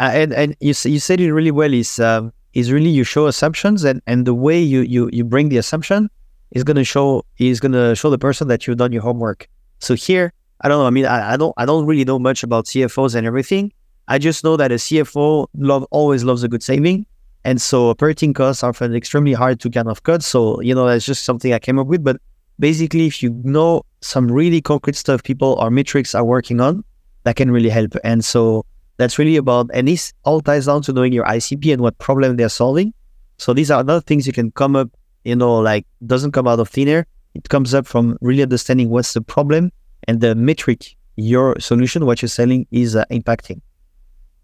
[0.01, 1.73] and and you you said it really well.
[1.73, 5.49] Is um, is really you show assumptions, and and the way you you you bring
[5.49, 6.11] the assumption
[6.53, 9.49] is gonna show is gonna show the person that you've done your homework.
[9.79, 10.87] So here, I don't know.
[10.87, 13.73] I mean, I, I don't I don't really know much about CFOs and everything.
[14.09, 17.07] I just know that a CFO love always loves a good saving.
[17.45, 20.23] And so operating costs are often extremely hard to kind of cut.
[20.23, 22.05] So, you know, that's just something I came up with.
[22.05, 22.21] But
[22.59, 26.85] basically, if you know some really concrete stuff people or metrics are working on,
[27.25, 27.97] that can really help.
[28.05, 31.83] And so that's really about, and this all ties down to knowing your ICP and
[31.83, 32.93] what problem they're solving.
[33.39, 34.91] So these are other things you can come up,
[35.25, 37.07] you know, like doesn't come out of thin air.
[37.35, 39.73] It comes up from really understanding what's the problem
[40.09, 43.61] and the metric your solution, what you're selling is uh, impacting.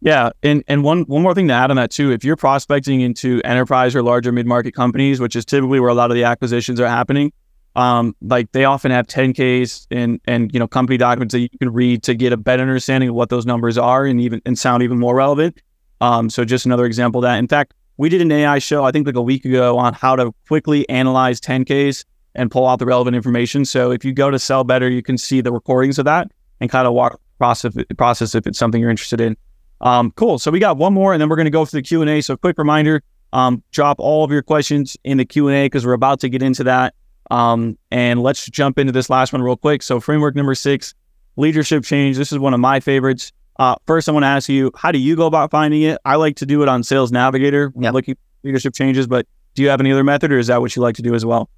[0.00, 3.00] Yeah, and and one one more thing to add on that too, if you're prospecting
[3.00, 6.24] into enterprise or larger mid market companies, which is typically where a lot of the
[6.24, 7.32] acquisitions are happening,
[7.76, 11.72] um, like they often have 10Ks and and you know company documents that you can
[11.72, 14.82] read to get a better understanding of what those numbers are and even and sound
[14.82, 15.60] even more relevant.
[16.02, 17.38] Um, so just another example that.
[17.38, 20.16] In fact, we did an AI show I think like a week ago on how
[20.16, 22.04] to quickly analyze 10Ks
[22.35, 23.64] and pull out the relevant information.
[23.64, 26.30] So if you go to Sell Better, you can see the recordings of that
[26.61, 29.37] and kind of walk process process if it's something you're interested in.
[29.80, 30.38] Um, cool.
[30.38, 32.11] So we got one more, and then we're going to go through the Q and
[32.11, 32.20] A.
[32.20, 35.85] So quick reminder: um, drop all of your questions in the Q and A because
[35.85, 36.94] we're about to get into that.
[37.30, 39.82] Um, and let's jump into this last one real quick.
[39.82, 40.94] So framework number six,
[41.37, 42.16] leadership change.
[42.16, 43.32] This is one of my favorites.
[43.58, 45.98] Uh, first, I want to ask you, how do you go about finding it?
[46.04, 47.90] I like to do it on Sales Navigator, yeah.
[47.90, 49.06] looking leadership changes.
[49.06, 51.14] But do you have any other method, or is that what you like to do
[51.14, 51.48] as well?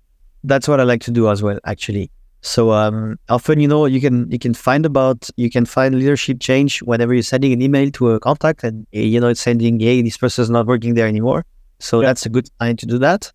[0.45, 2.11] That's what I like to do as well, actually.
[2.41, 6.39] So um, often, you know, you can you can find about you can find leadership
[6.41, 10.03] change whenever you're sending an email to a contact and you know it's sending, hey,
[10.03, 11.45] this person is not working there anymore.
[11.81, 12.07] So yeah.
[12.07, 13.33] that's a good time to do that.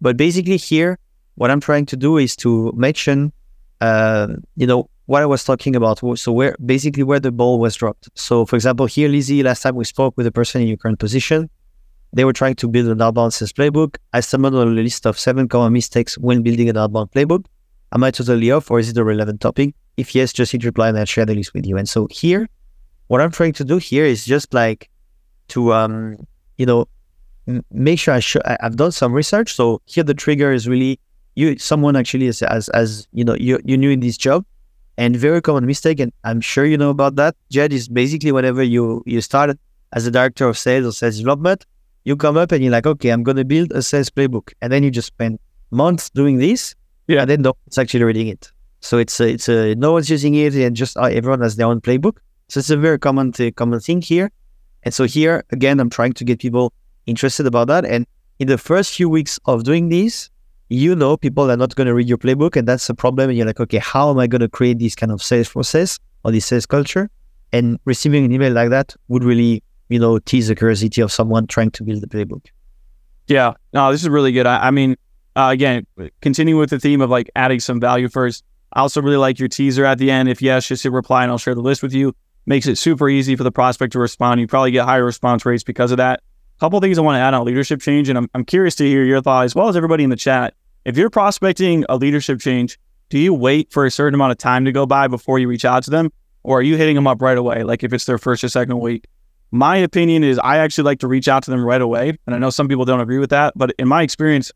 [0.00, 0.98] But basically, here,
[1.36, 3.32] what I'm trying to do is to mention,
[3.80, 5.98] uh, you know, what I was talking about.
[6.20, 8.08] So where basically where the ball was dropped.
[8.14, 11.00] So for example, here, Lizzie, last time we spoke with a person in your current
[11.00, 11.50] position,
[12.12, 13.96] they were trying to build an outbound sales playbook.
[14.12, 17.44] I stumbled on a list of seven common mistakes when building an outbound playbook.
[17.92, 19.74] Am I totally off or is it a relevant topic?
[19.96, 21.76] If yes, just hit reply and I'll share the list with you.
[21.76, 22.48] And so here,
[23.08, 24.88] what I'm trying to do here is just like
[25.48, 26.18] to, um,
[26.56, 26.86] you know,
[27.72, 29.54] make sure I sh- I've done some research.
[29.54, 31.00] So here the trigger is really
[31.34, 34.44] you, someone actually as, as, as you know, you, you're new in this job
[35.00, 35.98] and very common mistake.
[35.98, 37.34] And I'm sure you know about that.
[37.50, 39.58] Jed is basically whenever you, you start
[39.92, 41.66] as a director of sales or sales development,
[42.04, 44.52] you come up and you're like, okay, I'm going to build a sales playbook.
[44.60, 45.38] And then you just spend
[45.70, 46.74] months doing this
[47.10, 47.22] yeah.
[47.22, 48.52] And then no one's actually reading it.
[48.80, 51.66] So it's a, it's a, no one's using it and just uh, everyone has their
[51.66, 52.18] own playbook.
[52.48, 54.30] So it's a very common th- common thing here.
[54.84, 56.72] And so here again, I'm trying to get people
[57.06, 57.84] interested about that.
[57.84, 58.06] And
[58.38, 60.30] in the first few weeks of doing this,
[60.70, 63.28] you know people are not going to read your playbook, and that's a problem.
[63.28, 65.98] And you're like, okay, how am I going to create this kind of sales process
[66.24, 67.10] or this sales culture?
[67.52, 71.48] And receiving an email like that would really, you know, tease the curiosity of someone
[71.48, 72.46] trying to build the playbook.
[73.26, 74.46] Yeah, no, this is really good.
[74.46, 74.96] I, I mean,
[75.34, 75.86] uh, again,
[76.22, 78.44] continuing with the theme of like adding some value first.
[78.72, 80.28] I also really like your teaser at the end.
[80.28, 82.14] If yes, just hit reply and I'll share the list with you.
[82.46, 84.40] Makes it super easy for the prospect to respond.
[84.40, 86.20] You probably get higher response rates because of that.
[86.56, 88.86] A couple things I want to add on leadership change, and I'm, I'm curious to
[88.86, 90.54] hear your thought as well as everybody in the chat.
[90.84, 92.78] If you're prospecting a leadership change,
[93.10, 95.66] do you wait for a certain amount of time to go by before you reach
[95.66, 96.10] out to them?
[96.42, 98.78] Or are you hitting them up right away, like if it's their first or second
[98.80, 99.06] week?
[99.50, 102.16] My opinion is I actually like to reach out to them right away.
[102.26, 104.52] And I know some people don't agree with that, but in my experience,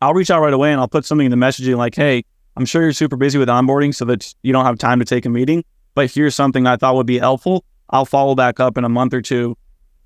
[0.00, 2.24] I'll reach out right away and I'll put something in the messaging like, hey,
[2.56, 5.26] I'm sure you're super busy with onboarding so that you don't have time to take
[5.26, 7.64] a meeting, but here's something I thought would be helpful.
[7.90, 9.56] I'll follow back up in a month or two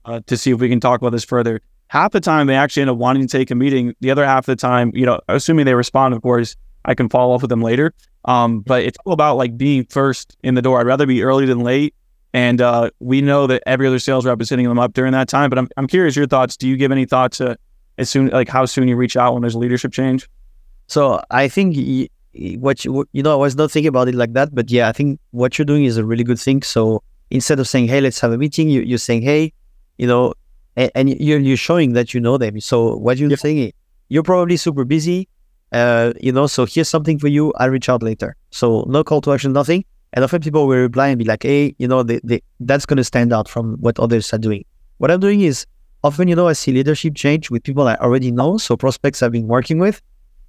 [0.07, 1.61] uh, to see if we can talk about this further.
[1.93, 3.95] Half the time they actually end up wanting to take a meeting.
[4.01, 7.11] The other half of the time, you know, assuming they respond, of course, I can
[7.11, 7.93] follow up with them later.
[8.25, 10.81] Um, but it's all about like being first in the door.
[10.81, 11.95] I'd rather be early than late.
[12.33, 15.29] And uh, we know that every other sales rep is hitting them up during that
[15.29, 15.51] time.
[15.51, 16.57] But I'm, I'm curious your thoughts.
[16.57, 17.59] Do you give any thought to
[17.99, 20.31] as soon like how soon you reach out when there's a leadership change?
[20.87, 21.77] So I think
[22.59, 24.93] what you, you know I was not thinking about it like that, but yeah, I
[24.93, 26.63] think what you're doing is a really good thing.
[26.63, 29.53] So instead of saying hey let's have a meeting, you, you're saying hey,
[29.99, 30.33] you know,
[30.77, 32.61] and, and you're you're showing that you know them.
[32.61, 33.39] So what you're yep.
[33.39, 33.73] saying,
[34.09, 35.29] you're probably super busy,
[35.73, 36.47] uh, you know.
[36.47, 37.53] So here's something for you.
[37.59, 38.37] I'll reach out later.
[38.51, 39.85] So no call to action, nothing.
[40.15, 42.99] And often people will reply and be like, hey, you know, they, they, that's going
[42.99, 44.65] to stand out from what others are doing.
[44.99, 45.67] What I'm doing is
[46.05, 49.33] often, you know, I see leadership change with people I already know, so prospects I've
[49.33, 50.03] been working with.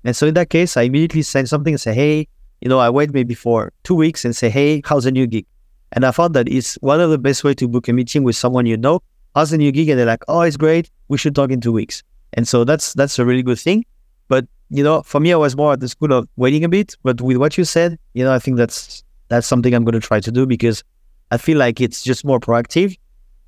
[0.03, 2.27] And so in that case, I immediately send something and say, hey,
[2.59, 5.45] you know, I wait maybe for two weeks and say, hey, how's the new gig?
[5.93, 8.35] And I found that it's one of the best way to book a meeting with
[8.35, 9.01] someone you know.
[9.35, 9.89] How's a new gig?
[9.89, 10.89] And they're like, oh, it's great.
[11.07, 12.03] We should talk in two weeks.
[12.33, 13.85] And so that's that's a really good thing.
[14.27, 16.95] But you know, for me, I was more at the school of waiting a bit.
[17.03, 20.07] But with what you said, you know, I think that's that's something I'm going to
[20.07, 20.83] try to do because
[21.31, 22.97] I feel like it's just more proactive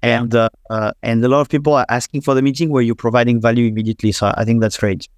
[0.05, 2.95] and uh, uh, and a lot of people are asking for the meeting where you're
[2.95, 4.11] providing value immediately.
[4.11, 5.09] So I think that's great.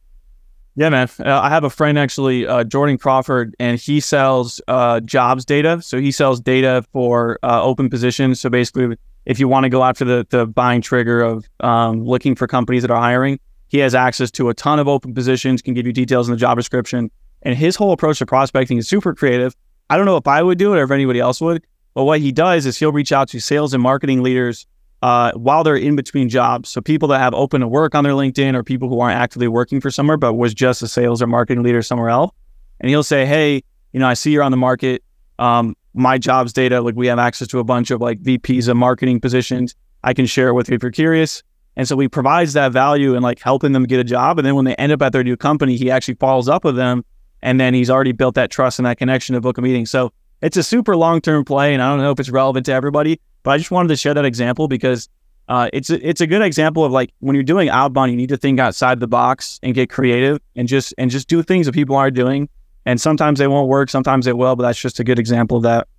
[0.75, 1.09] Yeah, man.
[1.19, 5.81] Uh, I have a friend actually, uh, Jordan Crawford, and he sells uh, jobs data.
[5.81, 8.39] So he sells data for uh, open positions.
[8.39, 8.95] So basically,
[9.27, 12.81] if you want to go after the the buying trigger of um, looking for companies
[12.81, 15.61] that are hiring, he has access to a ton of open positions.
[15.61, 17.11] Can give you details in the job description.
[17.43, 19.55] And his whole approach to prospecting is super creative.
[19.89, 21.63] I don't know if I would do it or if anybody else would,
[21.93, 24.65] but what he does is he'll reach out to sales and marketing leaders
[25.01, 26.69] uh, while they're in between jobs.
[26.69, 29.47] So people that have open to work on their LinkedIn or people who aren't actively
[29.47, 32.31] working for somewhere, but was just a sales or marketing leader somewhere else.
[32.79, 35.03] And he'll say, Hey, you know, I see you're on the market.
[35.37, 38.77] Um, my jobs data, like we have access to a bunch of like VPs of
[38.77, 39.75] marketing positions.
[40.03, 41.43] I can share it with you if you're curious.
[41.75, 44.39] And so he provides that value and like helping them get a job.
[44.39, 46.75] And then when they end up at their new company, he actually follows up with
[46.75, 47.05] them.
[47.43, 49.85] And then he's already built that trust and that connection to book a meeting.
[49.85, 51.73] So it's a super long term play.
[51.73, 54.15] And I don't know if it's relevant to everybody, but I just wanted to share
[54.15, 55.07] that example because
[55.49, 58.29] uh, it's a, it's a good example of like when you're doing outbound, you need
[58.29, 61.73] to think outside the box and get creative and just and just do things that
[61.73, 62.49] people aren't doing.
[62.87, 65.63] And sometimes they won't work, sometimes they will, but that's just a good example of
[65.63, 65.89] that.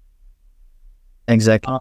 [1.28, 1.74] Exactly.
[1.74, 1.78] Uh,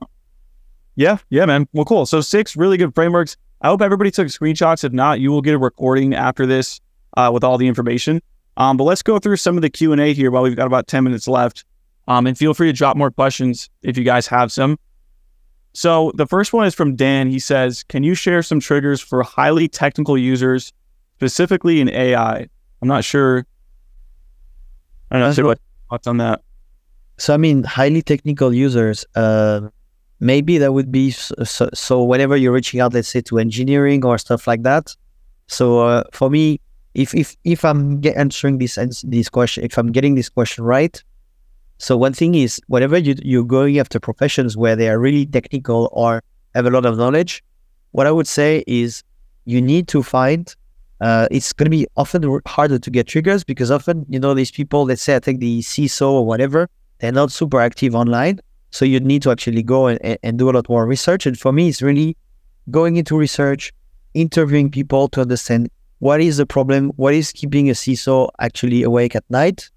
[0.95, 1.65] yeah, yeah, man.
[1.71, 2.05] Well, cool.
[2.05, 3.37] So six really good frameworks.
[3.61, 4.83] I hope everybody took screenshots.
[4.83, 6.81] If not, you will get a recording after this
[7.15, 8.21] uh, with all the information.
[8.57, 10.67] Um, but let's go through some of the Q and A here while we've got
[10.67, 11.63] about ten minutes left.
[12.09, 14.77] Um, and feel free to drop more questions if you guys have some.
[15.71, 17.29] So the first one is from Dan.
[17.29, 20.73] He says, Can you share some triggers for highly technical users,
[21.15, 22.47] specifically in AI?
[22.81, 23.45] I'm not sure.
[25.11, 26.41] I'm not sure what thoughts on that?
[27.17, 29.05] So I mean, highly technical users.
[29.15, 29.69] Uh,
[30.19, 32.03] maybe that would be so, so.
[32.03, 34.95] Whenever you're reaching out, let's say to engineering or stuff like that.
[35.47, 36.59] So uh, for me,
[36.93, 41.01] if if if I'm get answering this this question, if I'm getting this question right,
[41.77, 45.89] so one thing is whenever you you're going after professions where they are really technical
[45.93, 46.21] or
[46.55, 47.43] have a lot of knowledge,
[47.91, 49.03] what I would say is
[49.45, 50.53] you need to find.
[50.99, 54.51] Uh, it's going to be often harder to get triggers because often you know these
[54.51, 54.85] people.
[54.85, 56.69] Let's say I take the CISO or whatever
[56.99, 58.39] they're not super active online.
[58.71, 61.25] So you'd need to actually go and, and do a lot more research.
[61.25, 62.17] And for me, it's really
[62.69, 63.71] going into research,
[64.13, 65.69] interviewing people to understand
[65.99, 69.69] what is the problem, what is keeping a CISO actually awake at night.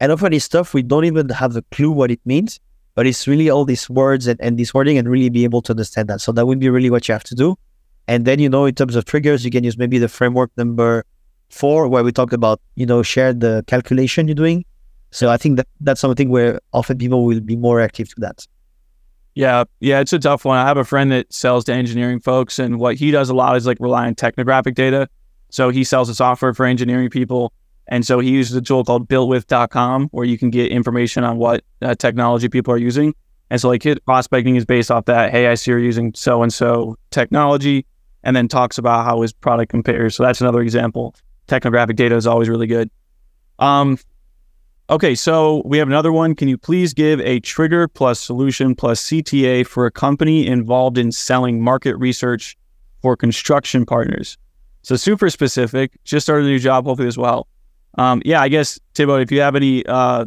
[0.00, 2.60] And often this stuff, we don't even have a clue what it means,
[2.94, 5.72] but it's really all these words and, and this wording and really be able to
[5.72, 6.20] understand that.
[6.20, 7.56] So that would be really what you have to do.
[8.08, 11.04] And then, you know, in terms of triggers, you can use maybe the framework number
[11.50, 14.64] four, where we talk about, you know, share the calculation you're doing
[15.10, 18.46] so I think that that's something where often people will be more active to that.
[19.34, 20.58] Yeah, yeah, it's a tough one.
[20.58, 23.56] I have a friend that sells to engineering folks, and what he does a lot
[23.56, 25.08] is like rely on technographic data.
[25.50, 27.52] So he sells a software for engineering people,
[27.86, 31.62] and so he uses a tool called builtwith.com where you can get information on what
[31.80, 33.14] uh, technology people are using.
[33.50, 35.30] And so like his prospecting is based off that.
[35.30, 37.86] Hey, I see you're using so and so technology,
[38.24, 40.16] and then talks about how his product compares.
[40.16, 41.14] So that's another example.
[41.46, 42.90] Technographic data is always really good.
[43.58, 43.98] Um,
[44.90, 46.34] Okay, so we have another one.
[46.34, 51.12] Can you please give a trigger plus solution plus CTA for a company involved in
[51.12, 52.56] selling market research
[53.02, 54.38] for construction partners?
[54.80, 55.92] So super specific.
[56.04, 57.46] Just started a new job, hopefully as well.
[57.98, 60.24] Um, yeah, I guess Thibaut, if you have any uh,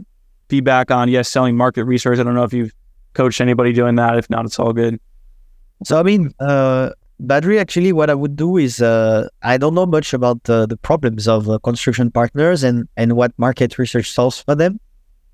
[0.47, 2.73] feedback on yes, selling market research, I don't know if you've
[3.13, 4.15] coached anybody doing that.
[4.19, 4.99] If not, it's all good.
[5.85, 6.91] So I mean, uh,
[7.23, 10.75] Badri, actually, what I would do is uh, I don't know much about uh, the
[10.75, 14.79] problems of uh, construction partners and, and what market research solves for them.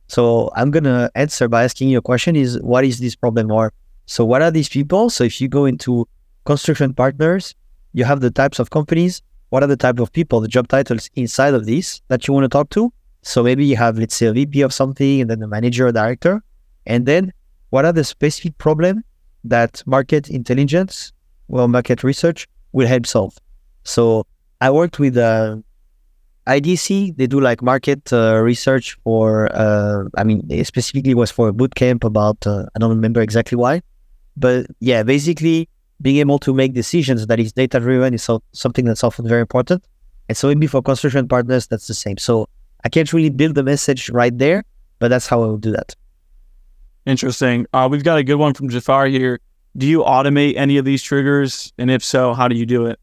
[0.10, 3.72] So I'm gonna answer by asking you a question: Is what is this problem or
[4.06, 4.26] so?
[4.26, 5.10] What are these people?
[5.10, 6.06] So if you go into
[6.44, 7.56] construction partners,
[7.94, 9.22] you have the types of companies.
[9.50, 12.44] What are the type of people, the job titles inside of these that you want
[12.44, 12.92] to talk to?
[13.22, 15.94] So maybe you have, let's say, a VP of something, and then a manager or
[15.94, 16.44] director,
[16.86, 17.32] and then
[17.70, 19.06] what are the specific problem
[19.46, 21.14] that market intelligence
[21.48, 23.36] well market research will help solve.
[23.84, 24.26] So
[24.62, 25.58] I worked with uh,
[26.48, 27.16] IDC.
[27.18, 29.50] They do like market uh, research for.
[29.54, 32.46] Uh, I mean, specifically was for a boot camp about.
[32.46, 33.82] Uh, I don't remember exactly why,
[34.36, 35.70] but yeah, basically
[36.02, 39.42] being able to make decisions that is data driven is so, something that's often very
[39.42, 39.84] important.
[40.30, 42.18] And so maybe for construction partners, that's the same.
[42.18, 42.48] So
[42.84, 44.64] I can't really build the message right there,
[45.00, 45.96] but that's how I would do that.
[47.06, 47.66] Interesting.
[47.74, 49.40] Uh, we've got a good one from Jafar here.
[49.78, 51.72] Do you automate any of these triggers?
[51.78, 53.00] And if so, how do you do it?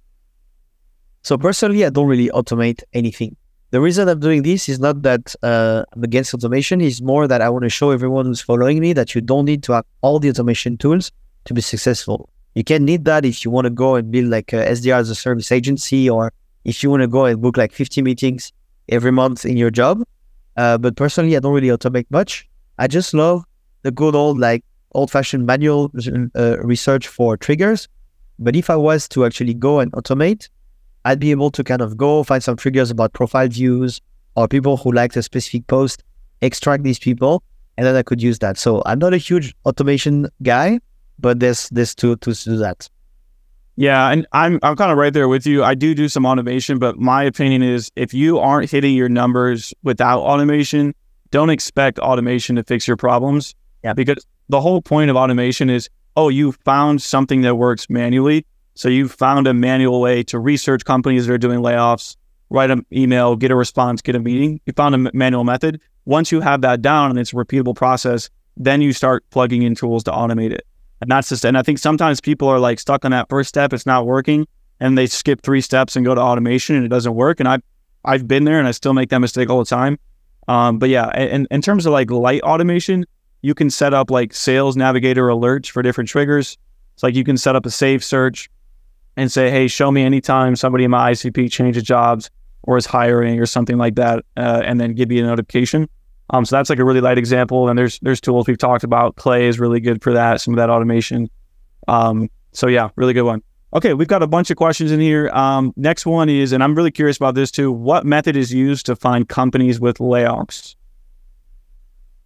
[1.22, 3.37] So personally, I don't really automate anything.
[3.70, 6.81] The reason I'm doing this is not that uh, I'm against automation.
[6.81, 9.62] It's more that I want to show everyone who's following me that you don't need
[9.64, 11.11] to have all the automation tools
[11.47, 12.29] to be successful.
[12.55, 15.11] You can need that if you want to go and build like a SDR as
[15.11, 16.33] a service agency, or
[16.64, 18.53] if you want to go and book like 50 meetings
[18.89, 20.03] every month in your job.
[20.57, 22.49] Uh, but personally, I don't really automate much.
[22.79, 23.45] I just love
[23.83, 24.64] the good old like
[24.95, 25.90] old fashioned manual
[26.34, 27.88] uh, research for triggers.
[28.38, 30.49] But if I was to actually go and automate,
[31.05, 34.01] I'd be able to kind of go find some triggers about profile views
[34.36, 36.03] or people who liked a specific post,
[36.40, 37.42] extract these people,
[37.76, 38.59] and then I could use that.
[38.59, 40.80] So I'm not a huge automation guy,
[41.18, 42.88] but there's this two to do that.
[43.76, 45.64] Yeah, and I'm I'm kind of right there with you.
[45.64, 49.74] I do do some automation, but my opinion is if you aren't hitting your numbers
[49.82, 50.95] without automation,
[51.30, 53.55] don't expect automation to fix your problems.
[53.85, 53.93] Yeah.
[53.93, 58.47] Because the whole point of automation is oh, you found something that works manually.
[58.74, 62.16] So you found a manual way to research companies that are doing layoffs,
[62.51, 64.61] write an email, get a response, get a meeting.
[64.66, 65.80] You found a manual method.
[66.05, 69.74] Once you have that down and it's a repeatable process, then you start plugging in
[69.74, 70.66] tools to automate it.
[71.01, 73.72] And that's just, and I think sometimes people are like stuck on that first step,
[73.72, 74.47] it's not working,
[74.80, 77.41] and they skip three steps and go to automation and it doesn't work.
[77.41, 77.62] And I've,
[78.05, 79.99] I've been there and I still make that mistake all the time.
[80.47, 83.07] Um, but yeah, in, in terms of like light automation,
[83.45, 86.57] you can set up like sales navigator alerts for different triggers.
[86.95, 88.49] It's like you can set up a save search
[89.18, 92.30] and say, hey, show me anytime somebody in my ICP changes jobs
[92.62, 95.90] or is hiring or something like that, uh, and then give you a notification.
[96.30, 97.68] Um, so that's like a really light example.
[97.68, 99.16] And there's there's tools we've talked about.
[99.16, 100.40] Clay is really good for that.
[100.40, 101.28] Some of that automation.
[101.86, 103.42] Um, so yeah, really good one.
[103.74, 105.28] Okay, we've got a bunch of questions in here.
[105.34, 107.70] Um, next one is, and I'm really curious about this too.
[107.70, 110.76] What method is used to find companies with layoffs?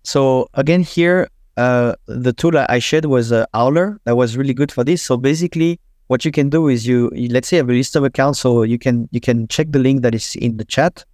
[0.09, 1.29] So again, here
[1.59, 4.01] uh, the tool I shared was uh, Owler.
[4.05, 5.03] That was really good for this.
[5.03, 8.05] So basically, what you can do is you, you, let's say have a list of
[8.05, 8.41] accounts.
[8.41, 11.05] So you can you can check the link that is in the chat.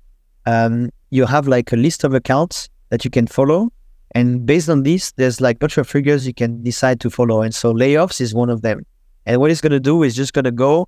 [0.47, 3.73] Um, you have like a list of accounts that you can follow.
[4.13, 7.43] And based on this, there's like bunch of figures you can decide to follow.
[7.43, 8.87] And so layoffs is one of them.
[9.27, 10.87] And what it's to do is just to go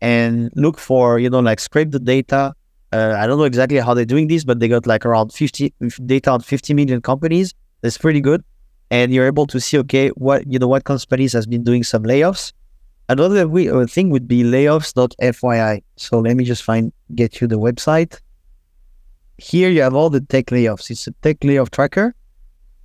[0.00, 2.54] and look for, you know, like scrape the data.
[2.92, 5.74] Uh, I don't know exactly how they're doing this, but they got like around 50
[6.06, 7.54] data on 50 million companies.
[7.82, 8.42] That's pretty good.
[8.90, 12.04] And you're able to see, okay, what, you know, what companies has been doing some
[12.04, 12.52] layoffs.
[13.10, 15.82] Another uh, thing would be layoffs.fyi.
[15.96, 18.18] So let me just find, get you the website.
[19.36, 20.90] Here you have all the tech layoffs.
[20.90, 22.14] It's a tech layoff tracker.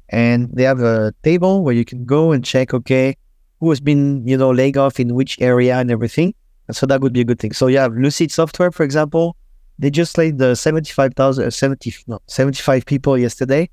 [0.09, 3.15] And they have a table where you can go and check, okay,
[3.59, 6.35] who has been, you know, laid off in which area and everything.
[6.67, 7.53] And so that would be a good thing.
[7.53, 9.35] So you have Lucid Software, for example.
[9.79, 13.69] They just laid the 75,000, uh, 70, no, 75 people yesterday.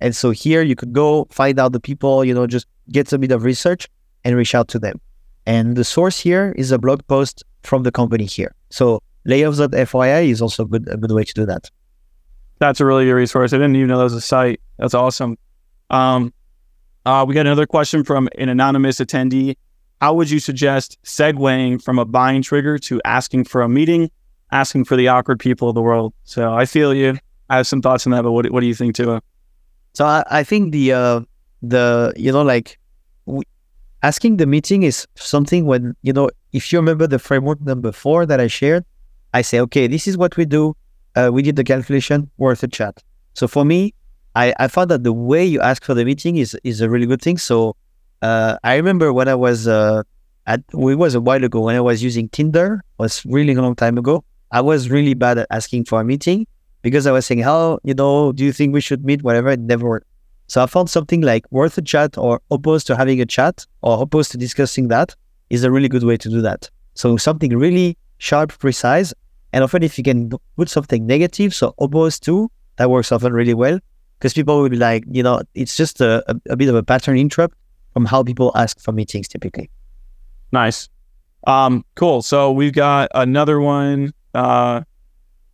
[0.00, 3.18] And so here you could go find out the people, you know, just get a
[3.18, 3.88] bit of research
[4.24, 5.00] and reach out to them.
[5.46, 8.54] And the source here is a blog post from the company here.
[8.70, 11.70] So layoffs.fyi is also a good, a good way to do that.
[12.58, 13.52] That's a really good resource.
[13.52, 14.60] I didn't even know that was a site.
[14.78, 15.38] That's awesome.
[15.90, 16.32] Um,
[17.06, 19.56] uh, we got another question from an anonymous attendee.
[20.00, 24.10] How would you suggest segueing from a buying trigger to asking for a meeting,
[24.50, 26.14] asking for the awkward people of the world?
[26.24, 27.18] So I feel you.
[27.50, 29.22] I have some thoughts on that, but what, what do you think, Tua?
[29.94, 31.20] So I, I think the uh,
[31.62, 32.78] the you know like
[34.02, 38.26] asking the meeting is something when you know if you remember the framework number four
[38.26, 38.84] that I shared,
[39.34, 40.76] I say okay, this is what we do.
[41.16, 43.02] Uh, we did the calculation, worth a chat.
[43.34, 43.94] So for me,
[44.36, 47.06] I, I found that the way you ask for the meeting is is a really
[47.06, 47.38] good thing.
[47.38, 47.76] So
[48.22, 50.02] uh, I remember when I was uh,
[50.46, 53.74] at it was a while ago when I was using Tinder, was really a long
[53.74, 54.24] time ago.
[54.50, 56.46] I was really bad at asking for a meeting
[56.82, 58.32] because I was saying, "How you know?
[58.32, 60.06] Do you think we should meet?" Whatever, it never worked.
[60.46, 64.02] So I found something like worth a chat or opposed to having a chat or
[64.02, 65.14] opposed to discussing that
[65.50, 66.70] is a really good way to do that.
[66.94, 69.12] So something really sharp, precise,
[69.52, 73.54] and often if you can put something negative, so opposed to, that works often really
[73.54, 73.78] well
[74.18, 76.82] because people will be like, you know, it's just a, a, a, bit of a
[76.82, 77.54] pattern interrupt
[77.92, 79.70] from how people ask for meetings typically.
[80.52, 80.88] Nice.
[81.46, 82.22] Um, cool.
[82.22, 84.12] So we've got another one.
[84.38, 84.82] Uh,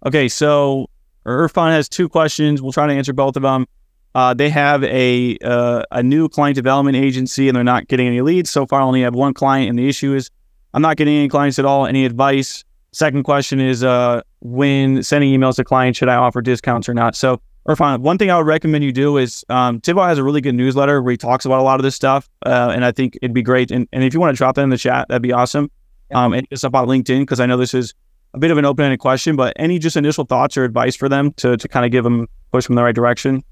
[0.06, 0.28] okay.
[0.28, 0.88] So
[1.26, 2.60] Irfan has two questions.
[2.60, 3.66] We'll try to answer both of them.
[4.14, 8.20] Uh, they have a uh, a new client development agency and they're not getting any
[8.20, 8.50] leads.
[8.50, 10.30] So far, I only have one client, and the issue is
[10.72, 11.86] I'm not getting any clients at all.
[11.86, 12.64] Any advice?
[12.92, 17.16] Second question is uh, when sending emails to clients, should I offer discounts or not?
[17.16, 20.54] So Irfan, one thing I would recommend you do is um, has a really good
[20.54, 22.28] newsletter where he talks about a lot of this stuff.
[22.44, 23.70] Uh, and I think it'd be great.
[23.70, 25.70] And, and if you want to drop that in the chat, that'd be awesome.
[26.10, 26.24] Yeah.
[26.24, 27.94] Um, and just about LinkedIn, because I know this is
[28.34, 31.08] a bit of an open ended question, but any just initial thoughts or advice for
[31.08, 33.42] them to, to kind of give them, push them in the right direction?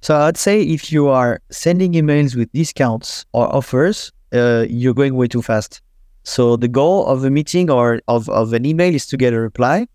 [0.00, 5.14] So I'd say if you are sending emails with discounts or offers, uh, you're going
[5.14, 5.80] way too fast.
[6.24, 9.40] So the goal of a meeting or of, of an email is to get a
[9.40, 9.86] reply.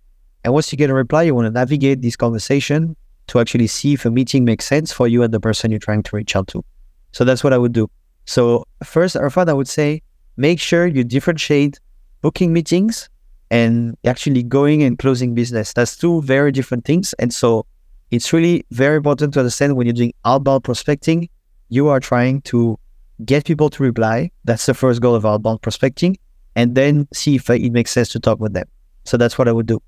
[0.45, 2.95] And once you get a reply, you want to navigate this conversation
[3.28, 6.03] to actually see if a meeting makes sense for you and the person you're trying
[6.03, 6.64] to reach out to.
[7.12, 7.89] So that's what I would do.
[8.26, 10.01] So first, Irfan, I would say
[10.38, 11.80] make sure you differentiate
[12.22, 13.10] booking meetings
[13.50, 15.74] and actually going and closing business.
[15.74, 17.14] That's two very different things.
[17.14, 17.66] And so
[18.12, 21.30] it's really very important to understand when you're doing outbound prospecting,
[21.70, 22.80] you are trying to
[23.26, 24.32] get people to reply.
[24.45, 26.18] That's the first goal of outbound prospecting.
[26.56, 28.68] And then see if it makes sense to talk with them.
[29.06, 29.82] So that's what I would do.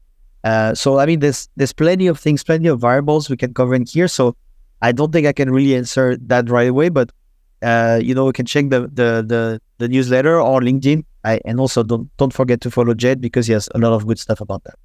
[0.44, 3.76] Uh, so I mean, there's there's plenty of things, plenty of variables we can cover
[3.76, 4.08] in here.
[4.08, 4.36] So
[4.82, 7.12] I don't think I can really answer that right away, but
[7.62, 11.04] uh, you know, we can check the the the, the newsletter or LinkedIn.
[11.24, 14.08] I, and also don't don't forget to follow Jed because he has a lot of
[14.08, 14.76] good stuff about that.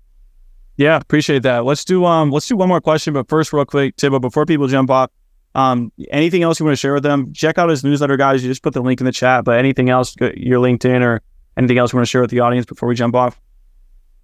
[0.77, 1.65] Yeah, appreciate that.
[1.65, 4.67] Let's do um let's do one more question, but first, real quick, Thibaut, before people
[4.67, 5.11] jump off,
[5.55, 7.33] um, anything else you want to share with them?
[7.33, 8.43] Check out his newsletter, guys.
[8.43, 9.45] You just put the link in the chat.
[9.45, 11.23] But anything else, your LinkedIn or
[11.57, 13.41] anything else you want to share with the audience before we jump off?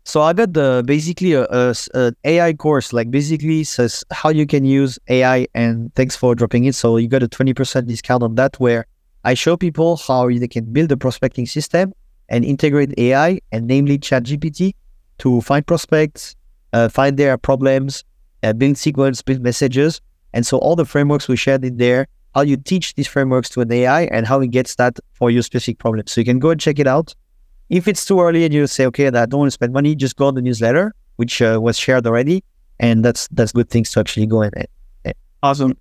[0.04, 4.46] So I got the basically a, a, a, AI course, like basically says how you
[4.46, 5.46] can use AI.
[5.54, 6.74] And thanks for dropping it.
[6.74, 8.86] So you got a twenty percent discount on that, where
[9.24, 11.92] I show people how they can build a prospecting system
[12.30, 14.74] and integrate AI, and namely ChatGPT,
[15.18, 16.36] to find prospects,
[16.72, 18.04] uh, find their problems,
[18.42, 20.00] uh, build sequence, build messages,
[20.32, 22.06] and so all the frameworks we shared in there.
[22.34, 25.42] How you teach these frameworks to an AI and how it gets that for your
[25.42, 26.06] specific problem.
[26.06, 27.12] So you can go and check it out.
[27.70, 30.14] If it's too early and you say, okay, I don't want to spend money, just
[30.14, 32.44] go on the newsletter, which uh, was shared already,
[32.78, 34.52] and that's that's good things to actually go in.
[35.42, 35.76] Awesome.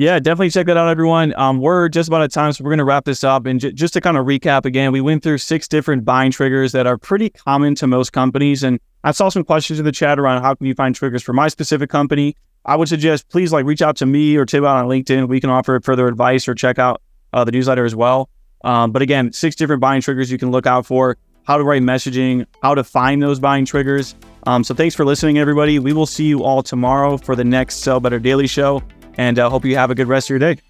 [0.00, 1.34] Yeah, definitely check that out, everyone.
[1.36, 3.46] Um, we're just about at time, so we're going to wrap this up.
[3.46, 6.70] And j- just to kind of recap again, we went through six different buying triggers
[6.70, 8.62] that are pretty common to most companies.
[8.62, 11.32] And I saw some questions in the chat around how can you find triggers for
[11.32, 12.36] my specific company.
[12.64, 15.26] I would suggest please like reach out to me or Thibaut on LinkedIn.
[15.26, 18.30] We can offer further advice or check out uh, the newsletter as well.
[18.62, 21.82] Um, but again, six different buying triggers you can look out for, how to write
[21.82, 24.14] messaging, how to find those buying triggers,
[24.48, 25.78] Um, so thanks for listening, everybody.
[25.78, 28.82] We will see you all tomorrow for the next Sell Better Daily Show,
[29.18, 30.60] and uh, hope you have a good rest of your day.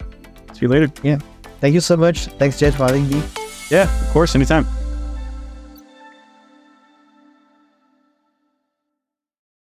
[0.54, 0.90] See you later.
[1.02, 1.18] Yeah.
[1.60, 2.26] Thank you so much.
[2.38, 3.22] Thanks, Jed, for having me.
[3.70, 4.66] Yeah, of course, anytime.